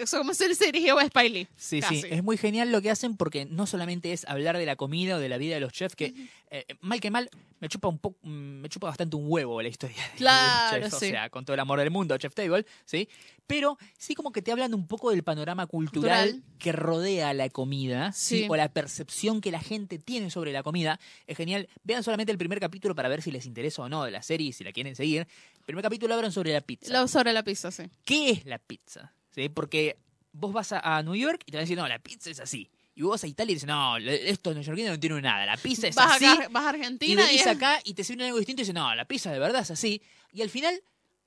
[0.03, 1.47] O sea, como se dirigió a Lee.
[1.55, 2.01] Sí, Casi.
[2.01, 5.17] sí, es muy genial lo que hacen porque no solamente es hablar de la comida
[5.17, 6.15] o de la vida de los chefs, que
[6.51, 7.29] eh, mal que mal
[7.61, 11.01] me chupa un poco, me chupa bastante un huevo la historia de Claro, los chefs,
[11.01, 11.07] sí.
[11.07, 13.09] o sea, con todo el amor del mundo, Chef Table, ¿sí?
[13.47, 16.59] Pero sí como que te hablan un poco del panorama cultural, Cultural.
[16.59, 18.43] que rodea la comida, ¿sí?
[18.45, 18.47] Sí.
[18.49, 20.99] O la percepción que la gente tiene sobre la comida.
[21.27, 21.69] Es genial.
[21.83, 24.49] Vean solamente el primer capítulo para ver si les interesa o no de la serie
[24.49, 25.27] y si la quieren seguir.
[25.59, 26.93] El primer capítulo hablan sobre la pizza.
[26.93, 27.85] Lo sobre la pizza, sí.
[28.05, 29.13] ¿Qué es la pizza?
[29.35, 29.49] ¿Sí?
[29.49, 29.97] Porque
[30.33, 32.41] vos vas a, a New York y te van a decir, no, la pizza es
[32.41, 32.71] así.
[32.97, 35.89] Y vos vas a Italia y dices, no, estos neoyorquinos no tienen nada, la pizza
[35.89, 36.27] es Vas, así.
[36.27, 38.65] acá- vas a Y Argentina y, venís es- acá y te sirven algo distinto y
[38.65, 40.01] dices, no, la pizza de verdad es así.
[40.33, 40.81] Y al final,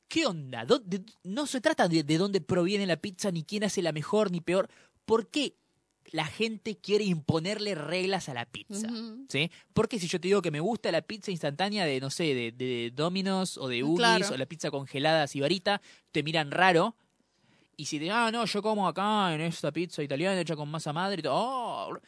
[0.07, 0.65] ¿qué onda?
[0.65, 3.91] ¿Dó- de- no se trata de, de dónde proviene la pizza, ni quién hace la
[3.91, 4.69] mejor, ni peor.
[5.05, 5.55] ¿Por qué
[6.11, 8.87] la gente quiere imponerle reglas a la pizza?
[9.29, 9.51] ¿Sí?
[9.73, 12.51] Porque si yo te digo que me gusta la pizza instantánea de, no sé, de,
[12.51, 14.27] de Domino's o de Claro.
[14.33, 15.81] o la pizza congelada sibarita,
[16.11, 16.95] te miran raro.
[17.75, 20.91] Y si te ah, no, yo como acá en esta pizza italiana hecha con masa
[20.93, 21.99] madre y todo, oh,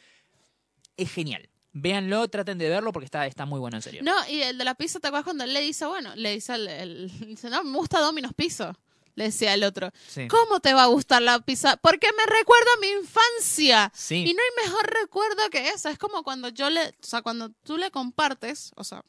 [0.96, 1.48] es genial.
[1.72, 4.02] Véanlo, traten de verlo porque está, está muy bueno en serio.
[4.02, 6.54] No, y el de la pizza, ¿te acuerdas cuando él le dice, bueno, le dice
[6.54, 8.76] el- dice, no, me gusta Domino's Pizza?
[9.20, 9.90] Le decía el otro.
[10.08, 10.28] Sí.
[10.28, 11.76] ¿Cómo te va a gustar la pizza?
[11.76, 13.92] Porque me recuerda a mi infancia.
[13.94, 14.24] Sí.
[14.26, 15.90] Y no hay mejor recuerdo que eso.
[15.90, 19.04] Es como cuando yo le, o sea, cuando tú le compartes, o sea,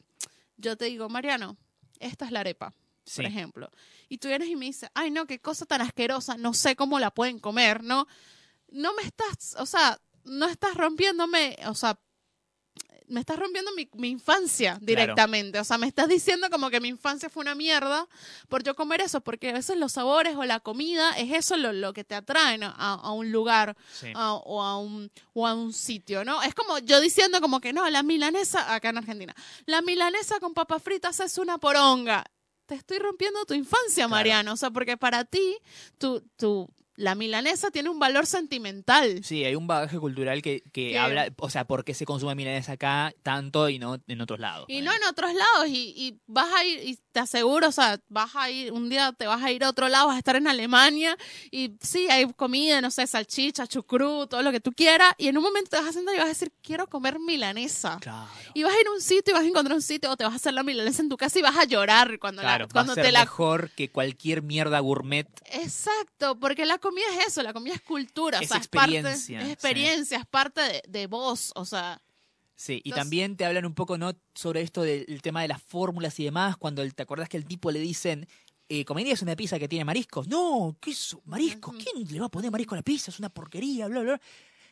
[0.58, 1.56] yo te digo, Mariano,
[1.98, 2.74] esta es la arepa,
[3.06, 3.22] sí.
[3.22, 3.70] por ejemplo.
[4.10, 7.00] Y tú vienes y me dices, ay, no, qué cosa tan asquerosa, no sé cómo
[7.00, 8.06] la pueden comer, ¿no?
[8.68, 11.98] No me estás, o sea, no estás rompiéndome, o sea,
[13.12, 15.60] me estás rompiendo mi, mi infancia directamente.
[15.60, 18.08] O sea, me estás diciendo como que mi infancia fue una mierda
[18.48, 21.72] por yo comer eso, porque a veces los sabores o la comida es eso lo,
[21.72, 24.10] lo que te atraen a, a un lugar Sí.
[24.14, 26.42] a- o, a un, o a un sitio, ¿no?
[26.42, 29.34] Es como yo diciendo como que no, la milanesa, acá en Argentina,
[29.66, 32.24] la milanesa con papas fritas es una poronga.
[32.66, 34.52] Te estoy rompiendo tu infancia, Mariano.
[34.54, 35.56] O sea, porque para ti,
[35.98, 36.66] tu, tu,
[36.96, 39.24] la milanesa tiene un valor sentimental.
[39.24, 42.72] Sí, hay un bagaje cultural que, que habla, o sea, por qué se consume milanesa
[42.72, 44.66] acá tanto y no en otros lados.
[44.68, 47.98] Y no en otros lados, y, y vas a ir, y te aseguro, o sea,
[48.08, 50.36] vas a ir, un día te vas a ir a otro lado, vas a estar
[50.36, 51.16] en Alemania,
[51.50, 55.36] y sí, hay comida, no sé, salchicha, chucrú, todo lo que tú quieras, y en
[55.36, 57.98] un momento te vas a sentar y vas a decir, quiero comer milanesa.
[58.00, 58.28] Claro.
[58.54, 60.24] Y vas a ir a un sitio y vas a encontrar un sitio, o te
[60.24, 62.68] vas a hacer la milanesa en tu casa y vas a llorar cuando, la- Claro,
[62.72, 65.26] cuando va a ser te la mejor que cualquier mierda gourmet.
[65.50, 68.96] Exacto, porque la comida es eso, la comida es cultura, Es o sea, es parte,
[68.96, 69.52] experiencia, es sí.
[69.52, 72.02] experiencia, es parte de, de vos, o sea,
[72.54, 75.60] Sí, y Entonces- también te hablan un poco no sobre esto del tema de las
[75.62, 78.28] fórmulas y demás, cuando el- te acordás que al tipo le dicen,
[78.68, 80.28] eh, ¿comerías una pizza que tiene mariscos?
[80.28, 81.22] No, ¿qué es eso?
[81.24, 81.74] ¿Mariscos?
[81.76, 83.10] ¿Quién le va a poner marisco a la pizza?
[83.10, 84.12] Es una porquería, bla, bla.
[84.12, 84.20] bla.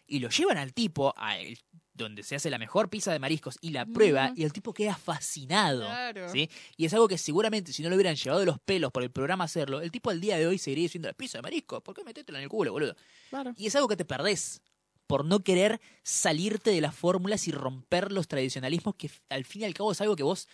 [0.06, 1.58] Y lo llevan al tipo, a el-
[2.04, 4.94] donde se hace la mejor pizza de mariscos, y la prueba, y el tipo queda
[4.96, 5.80] fascinado.
[5.82, 6.28] Claro.
[6.30, 6.48] ¿sí?
[6.76, 9.10] Y es algo que seguramente si no lo hubieran llevado de los pelos por el
[9.10, 11.94] programa hacerlo, el tipo al día de hoy seguiría diciendo la pizza de mariscos, ¿por
[11.94, 12.96] qué metétela en el culo, boludo?
[13.30, 13.52] claro.
[13.56, 14.62] Y es algo que te perdés
[15.06, 19.64] por no querer salirte de las fórmulas y romper los tradicionalismos que al fin y
[19.64, 20.48] al cabo es algo que vos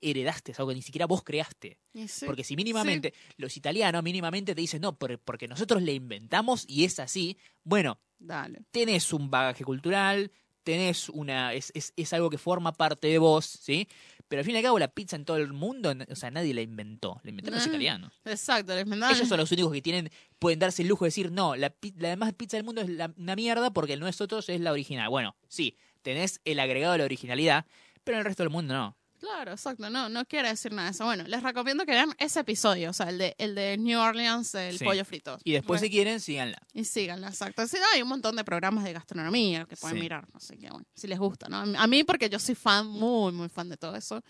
[0.00, 1.78] heredaste, es algo que ni siquiera vos creaste.
[2.06, 2.26] Sí.
[2.26, 6.84] Porque si mínimamente, los italianos mínimamente te dicen, no, por- porque nosotros le inventamos y
[6.84, 8.60] es así, bueno, Dale.
[8.70, 10.30] tenés un bagaje cultural,
[10.70, 13.88] tenés una, es, es, es algo que forma parte de vos, ¿sí?
[14.28, 16.54] Pero al fin y al cabo la pizza en todo el mundo, o sea, nadie
[16.54, 18.12] la inventó, la inventaron los italianos.
[18.24, 21.32] Exacto, les mandaban- Ellos son los únicos que tienen, pueden darse el lujo de decir,
[21.32, 24.60] no, la, la demás pizza del mundo es la- una mierda porque el nosotros es
[24.60, 25.08] la original.
[25.08, 27.66] Bueno, sí, tenés el agregado de la originalidad,
[28.04, 28.96] pero el resto del mundo no.
[29.20, 31.04] Claro, exacto, no, no quiere decir nada de eso.
[31.04, 34.54] Bueno, les recomiendo que vean ese episodio, o sea, el de, el de New Orleans,
[34.54, 34.84] el Sí.
[34.84, 35.38] pollo frito.
[35.44, 36.58] Y después, si quieren, síganla.
[36.72, 37.66] y síganla, exacto.
[37.66, 40.02] Sí, no, hay un montón de programas de gastronomía que pueden Sí.
[40.02, 41.58] mirar, así que bueno, si les gusta, ¿no?
[41.78, 44.22] A mí porque yo soy fan, muy, muy fan de todo eso.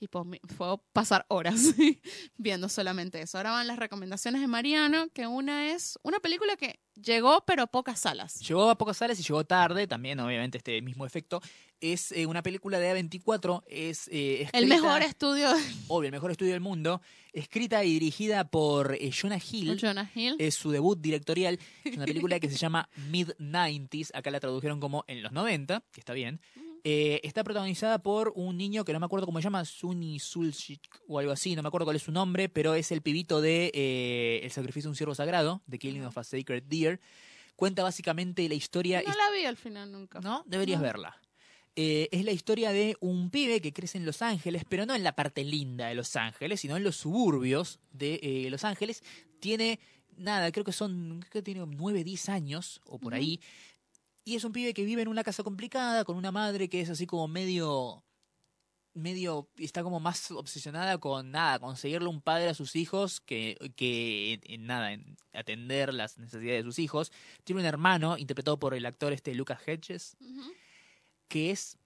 [0.00, 0.26] Y puedo,
[0.56, 1.74] puedo pasar horas
[2.36, 3.38] viendo solamente eso.
[3.38, 8.00] Ahora van las recomendaciones de Mariano, que una es una película que llegó, pero pocas
[8.00, 8.40] salas.
[8.40, 11.40] Llegó a pocas sales y llegó tarde, también obviamente este mismo efecto.
[11.80, 15.48] Es eh, una película de A24, es eh, escrita, El mejor estudio
[15.88, 19.78] obvio, el mejor estudio del mundo, escrita y dirigida por eh, Jonah Hill.
[19.80, 20.36] Jonah Hill.
[20.38, 21.58] Es su debut directorial.
[21.84, 24.10] Es una película que se llama Mid-90s.
[24.14, 26.40] Acá la tradujeron como en los 90, que está bien.
[26.86, 31.00] Eh, está protagonizada por un niño que no me acuerdo cómo se llama, Suni Sulchik
[31.08, 33.70] o algo así, no me acuerdo cuál es su nombre, pero es el pibito de
[33.74, 37.00] eh, El sacrificio de un ciervo sagrado, The Killing of a Sacred Deer.
[37.56, 39.02] Cuenta básicamente la historia.
[39.06, 40.20] No la vi al final nunca.
[40.20, 40.42] ¿No?
[40.46, 40.84] Deberías No.
[40.86, 41.20] verla.
[41.76, 45.02] Eh, es la historia de un pibe que crece en Los Ángeles, pero no en
[45.02, 49.02] la parte linda de Los Ángeles, sino en los suburbios de eh, Los Ángeles.
[49.40, 49.80] Tiene,
[50.16, 53.40] nada, creo que son, creo que tiene 9, 10 años o por ahí.
[54.24, 56.90] Y es un pibe que vive en una casa complicada, con una madre que es
[56.90, 58.04] así como medio
[58.94, 64.40] medio está como más obsesionada con nada, conseguirle un padre a sus hijos que, que
[64.44, 67.12] en nada, en atender las necesidades de sus hijos.
[67.42, 70.16] Tiene un hermano interpretado por el actor este Lucas Hedges,
[71.28, 71.76] que es,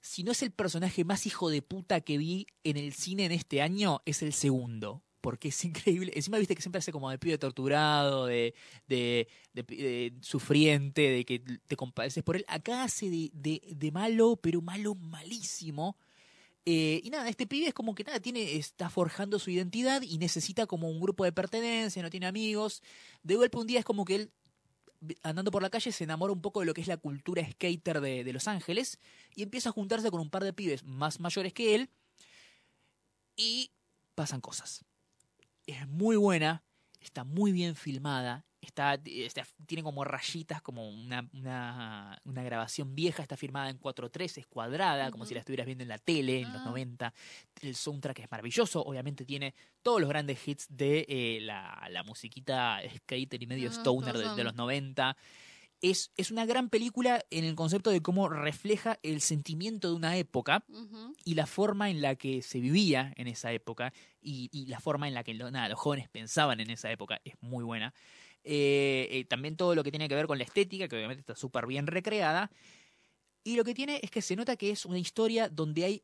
[0.00, 3.32] si no es el personaje más hijo de puta que vi en el cine en
[3.32, 5.02] este año, es el segundo.
[5.20, 6.12] Porque es increíble.
[6.14, 8.54] Encima viste que siempre hace como de pibe torturado, de,
[8.86, 12.44] de, de de sufriente, de que te compadeces por él.
[12.48, 15.96] Acá hace de, de, de malo, pero malo malísimo.
[16.64, 20.18] Eh, y nada, este pibe es como que nada, tiene, está forjando su identidad y
[20.18, 22.82] necesita como un grupo de pertenencia, no tiene amigos.
[23.22, 24.32] De golpe un día es como que él
[25.22, 28.00] andando por la calle se enamora un poco de lo que es la cultura skater
[28.00, 28.98] de, de Los Ángeles
[29.34, 31.90] y empieza a juntarse con un par de pibes más mayores que él
[33.36, 33.70] y
[34.14, 34.84] pasan cosas.
[35.68, 36.62] Es muy buena,
[36.98, 43.20] está muy bien filmada, está, está- tiene como rayitas, como una, una, una grabación vieja,
[43.22, 46.50] está filmada en 4.3, es cuadrada, como si la estuvieras viendo en la tele en
[46.54, 46.70] los Ah.
[46.70, 47.12] 90.
[47.60, 52.80] El soundtrack es maravilloso, obviamente tiene todos los grandes hits de eh, la, la musiquita
[52.96, 55.16] skater y medio Ah, stoner de, los 90.
[55.80, 60.16] Es, es una gran película en el concepto de cómo refleja el sentimiento de una
[60.16, 60.64] época
[61.24, 65.06] y la forma en la que se vivía en esa época y, y la forma
[65.06, 67.94] en la que lo- nada, los jóvenes pensaban en esa época es muy buena.
[68.42, 71.36] Eh, eh, también todo lo que tiene que ver con la estética, que obviamente está
[71.36, 72.50] súper bien recreada.
[73.44, 76.02] Y lo que tiene es que se nota que es una historia donde hay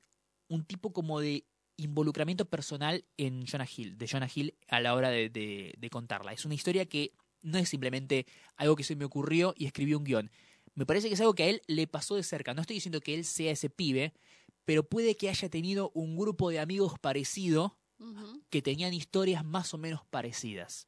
[0.49, 1.47] un tipo como de
[1.77, 6.33] involucramiento personal en Jonah Hill, de Jonah Hill a la hora de, de- de contarla.
[6.33, 7.13] Es una historia que
[7.45, 8.27] no es simplemente
[8.57, 10.31] algo que se me ocurrió y escribí un guion.
[10.75, 12.53] Me parece que es algo que a él le pasó de cerca.
[12.55, 14.13] No estoy diciendo que él sea ese pibe,
[14.65, 17.79] pero puede que haya tenido un grupo de amigos parecido
[18.51, 20.87] que tenían historias más o menos parecidas.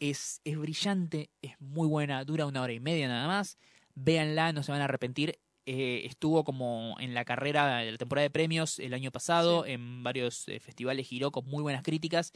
[0.00, 3.56] Es, es brillante, es muy buena, dura una hora y media nada más.
[3.94, 5.38] Véanla, no se van a arrepentir.
[5.66, 9.70] Eh, estuvo como en la carrera de la temporada de premios el año pasado, Sí.
[9.72, 12.32] en varios eh, festivales giró con muy buenas críticas.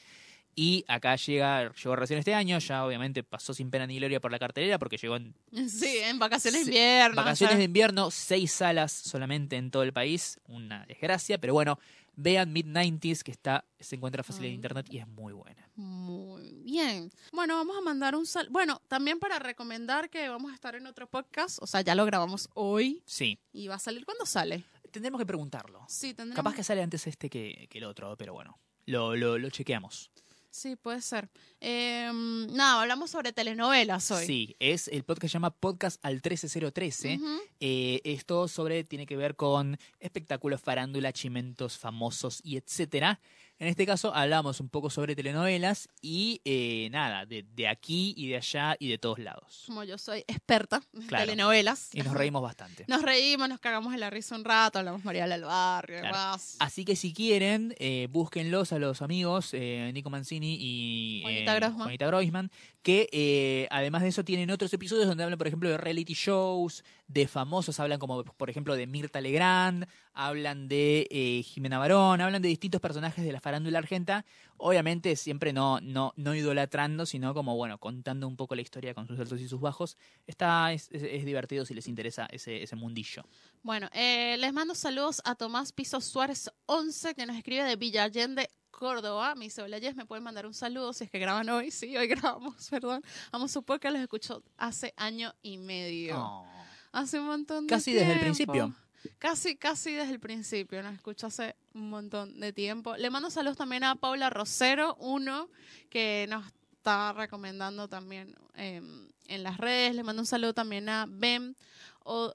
[0.61, 4.33] Y acá llega, llegó recién este año, ya obviamente pasó sin pena ni gloria por
[4.33, 5.33] la cartelera porque llegó en
[5.69, 7.15] Sí, en vacaciones de invierno.
[7.15, 11.53] vacaciones o sea, de invierno, seis salas solamente en todo el país, una desgracia, pero
[11.55, 11.79] bueno,
[12.17, 15.71] vean Mid-90s que está, se encuentra fácil en internet y es muy buena.
[15.77, 17.13] Muy bien.
[17.33, 18.49] Bueno, vamos a mandar un sal.
[18.51, 21.63] Bueno, también para recomendar que vamos a estar en otro podcast.
[21.63, 24.65] O sea, ya lo grabamos hoy Sí, y va a salir cuando sale.
[24.91, 25.85] tendremos que preguntarlo.
[25.89, 26.35] Sí, tendremos.
[26.35, 30.11] Capaz que sale antes este que, que el otro, pero bueno, lo, lo, lo chequeamos.
[30.51, 31.29] Sí, puede ser.
[31.61, 34.27] Eh, nada, hablamos sobre telenovelas hoy.
[34.27, 37.17] Sí, es el podcast que se llama Podcast al 13013.
[37.17, 37.41] Ujú.
[37.61, 43.21] Eh, esto sobre tiene que ver con espectáculos, farándula, chimentos famosos y etcétera.
[43.61, 48.29] En este caso hablamos un poco sobre telenovelas y eh, nada, de, de aquí y
[48.29, 49.65] de allá y de todos lados.
[49.67, 51.25] Como yo soy experta en Claro.
[51.25, 51.91] telenovelas.
[51.93, 52.85] Y nos reímos bastante.
[52.87, 56.15] Nos reímos, nos cagamos en la risa un rato, hablamos María del Barrio, Claro.
[56.17, 56.57] demás.
[56.61, 61.61] Así que si quieren, eh, búsquenlos a los amigos eh, Nico Mancini y Juanita eh,
[61.61, 61.83] Grossman.
[61.83, 62.51] Juanita Groisman,
[62.83, 66.85] que eh, además de eso tienen otros episodios donde hablan, por ejemplo, de reality shows,
[67.09, 69.87] de famosos, hablan como, por ejemplo, de Mirta Legrand,
[70.21, 74.25] hablan de eh, Jimena Barón, hablan de distintos personajes de la farándula argenta,
[74.57, 79.07] obviamente siempre no, no, no idolatrando, sino como, bueno, contando un poco la historia con
[79.07, 79.97] sus altos y sus bajos.
[80.27, 83.23] Está, es, es- es divertido si les interesa ese, ese mundillo.
[83.63, 88.03] Bueno, eh, les mando saludos a Tomás Piso Suárez 11, que nos escribe de Villa
[88.03, 89.35] Allende, Córdoba.
[89.63, 91.71] Hola Jess, me pueden mandar un saludo si es que graban hoy.
[91.71, 93.03] Sí, hoy grabamos, perdón.
[93.31, 96.17] Vamos a supor que los escucho hace año y medio.
[96.19, 96.47] Oh.
[96.91, 98.75] Hace un montón de Casi desde el principio.
[99.19, 100.83] Casi, casi desde el principio.
[100.83, 102.97] Nos escucho hace un montón de tiempo.
[102.97, 105.49] Le mando saludos también a Paula Rosero, uno,
[105.91, 108.81] que nos está recomendando también eh,
[109.27, 109.95] en las redes.
[109.95, 111.57] Le mando un saludo también a Ben
[112.05, 112.35] o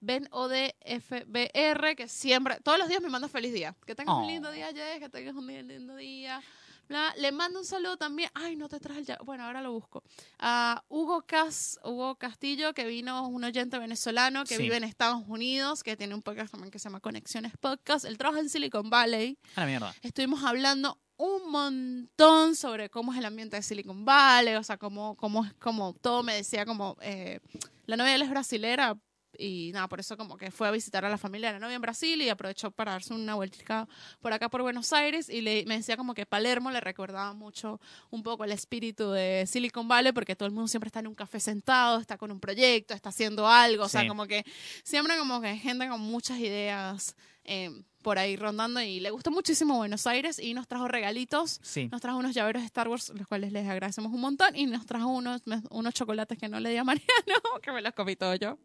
[0.00, 3.74] Ben ODFBR, que siempre, todos los días me manda feliz día.
[3.86, 4.26] Que tengas un Oh.
[4.26, 6.42] lindo día, Jess, que tengas un lindo día.
[6.92, 7.14] Bla.
[7.18, 8.30] Le mando un saludo también.
[8.34, 9.06] Ay, no te traje el.
[9.06, 10.02] ya- Bueno, ahora lo busco.
[10.38, 14.62] A Hugo Cas, Hugo Castillo, que vino, un oyente venezolano que Sí.
[14.62, 18.04] vive en Estados Unidos, que tiene un podcast también que se llama Conexiones Podcast.
[18.04, 19.38] Él trabaja en Silicon Valley.
[19.56, 19.94] A la mierda.
[20.02, 25.16] Estuvimos hablando un montón sobre cómo es el ambiente de Silicon Valley, o sea, cómo,
[25.16, 27.38] cómo es como todo me decía como eh,
[27.86, 28.98] la él es brasilera
[29.42, 31.76] y nada, por eso como que fue a visitar a la familia de la novia
[31.76, 33.88] en Brasil y aprovechó para darse una vueltica
[34.20, 37.80] por acá por Buenos Aires y le, me decía como que Palermo le recordaba mucho
[38.10, 41.14] un poco el espíritu de Silicon Valley porque todo el mundo siempre está en un
[41.14, 44.08] café sentado, está con un proyecto, está haciendo algo, o sea, Sí.
[44.08, 44.44] como que
[44.84, 47.70] siempre como que hay gente con muchas ideas eh,
[48.02, 51.60] por ahí rondando y le gustó muchísimo Buenos Aires y nos trajo regalitos.
[51.62, 51.88] Sí.
[51.90, 54.54] Nos trajo unos llaveros de Star Wars, los cuales les agradecemos un montón.
[54.56, 55.40] Y nos trajo unos,
[55.70, 57.06] unos chocolates que no le di a Mariano,
[57.62, 58.58] que me los comí todo yo.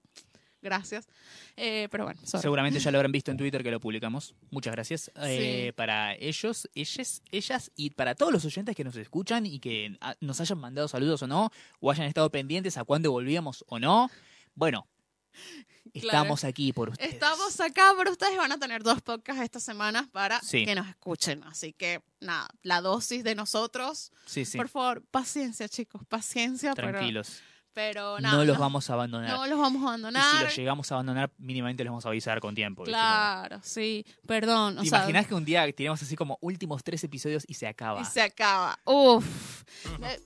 [0.61, 1.07] Gracias.
[1.55, 2.41] Eh, pero bueno, sorry.
[2.41, 4.35] Seguramente ya lo habrán visto en Twitter que lo publicamos.
[4.51, 5.11] Muchas gracias.
[5.21, 5.71] Eh, Sí.
[5.73, 10.15] para ellos, ellas, ellas y para todos los oyentes que nos escuchan y que ah,
[10.19, 14.09] nos hayan mandado saludos o no, o hayan estado pendientes a cuándo volvíamos o no.
[14.55, 14.87] Bueno,
[15.93, 17.13] estamos aquí por ustedes.
[17.13, 20.65] Estamos acá, pero ustedes van a tener dos podcasts esta semana para Sí.
[20.65, 21.43] que nos escuchen.
[21.43, 24.11] Así que, nada, la dosis de nosotros.
[24.25, 24.57] Sí, sí.
[24.57, 26.73] Por favor, paciencia, chicos, paciencia.
[26.73, 27.27] Tranquilos.
[27.37, 28.19] Pero, nada.
[28.37, 29.29] no los no- vamos a abandonar.
[29.29, 30.37] No los vamos a y abandonar.
[30.37, 32.81] si los llegamos a abandonar, mínimamente les vamos a avisar con tiempo.
[32.83, 32.91] ¿viste?
[32.91, 34.05] Claro, sí.
[34.25, 34.77] Perdón.
[34.79, 37.67] O ¿Te sea, imaginas que un día tiramos así como últimos tres episodios y se
[37.67, 38.01] acaba?
[38.01, 38.77] Y se acaba.
[38.85, 39.63] Uf.
[40.03, 40.19] Eh,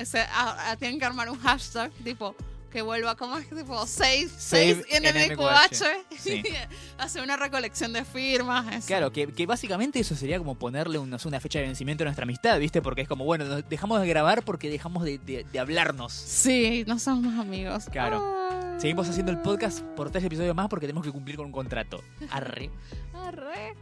[0.00, 2.36] o sea, a- a- tienen que armar un hashtag tipo
[2.74, 6.18] que vuelva como es tipo 6 Save 6 NMQH.
[6.18, 6.42] Sí.
[6.98, 8.66] Hacer una recolección de firmas.
[8.74, 8.86] eso.
[8.88, 12.24] Claro, que, que básicamente eso sería como ponerle un- una fecha de vencimiento a nuestra
[12.24, 12.82] amistad, ¿viste?
[12.82, 16.12] Porque es como, bueno, dejamos de grabar porque dejamos de, de- de hablarnos.
[16.12, 17.84] Sí, no somos más amigos.
[17.92, 18.20] Claro.
[18.78, 22.02] Seguimos haciendo el podcast por tres episodios más porque tenemos que cumplir con un contrato.
[22.30, 22.70] Arre.
[23.14, 23.74] Arre.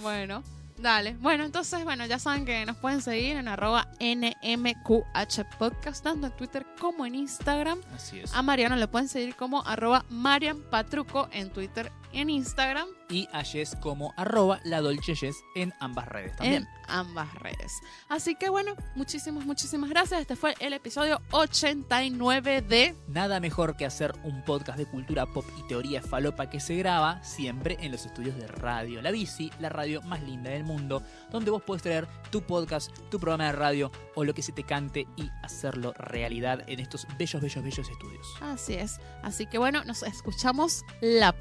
[0.00, 0.44] Bueno,
[0.80, 1.16] dale.
[1.20, 6.36] Bueno, entonces, bueno, ya saben que nos pueden seguir en arroba NMQH Podcast, tanto en
[6.36, 7.80] Twitter como en Instagram.
[7.94, 8.34] Así es.
[8.34, 12.88] A Mariano le pueden seguir como arroba Marian Patruco en Twitter en Instagram.
[13.10, 16.64] Y a Jess como arroba la Dolce Jess en ambas redes también.
[16.64, 17.72] en ambas redes.
[18.08, 20.20] Así que bueno, muchísimas, muchísimas gracias.
[20.20, 25.46] Este fue el episodio 89 de Nada mejor que hacer un podcast de cultura pop
[25.58, 29.70] y teoría falopa que se graba siempre en los estudios de Radio La Bici, la
[29.70, 33.90] radio más linda del mundo, donde vos podés traer tu podcast, tu programa de radio
[34.14, 38.26] o lo que se te cante y hacerlo realidad en estos bellos, bellos, bellos estudios.
[38.42, 39.00] Así es.
[39.22, 41.32] Así que bueno, nos escuchamos la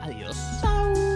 [0.00, 0.60] Adiós.
[0.60, 1.13] Chao.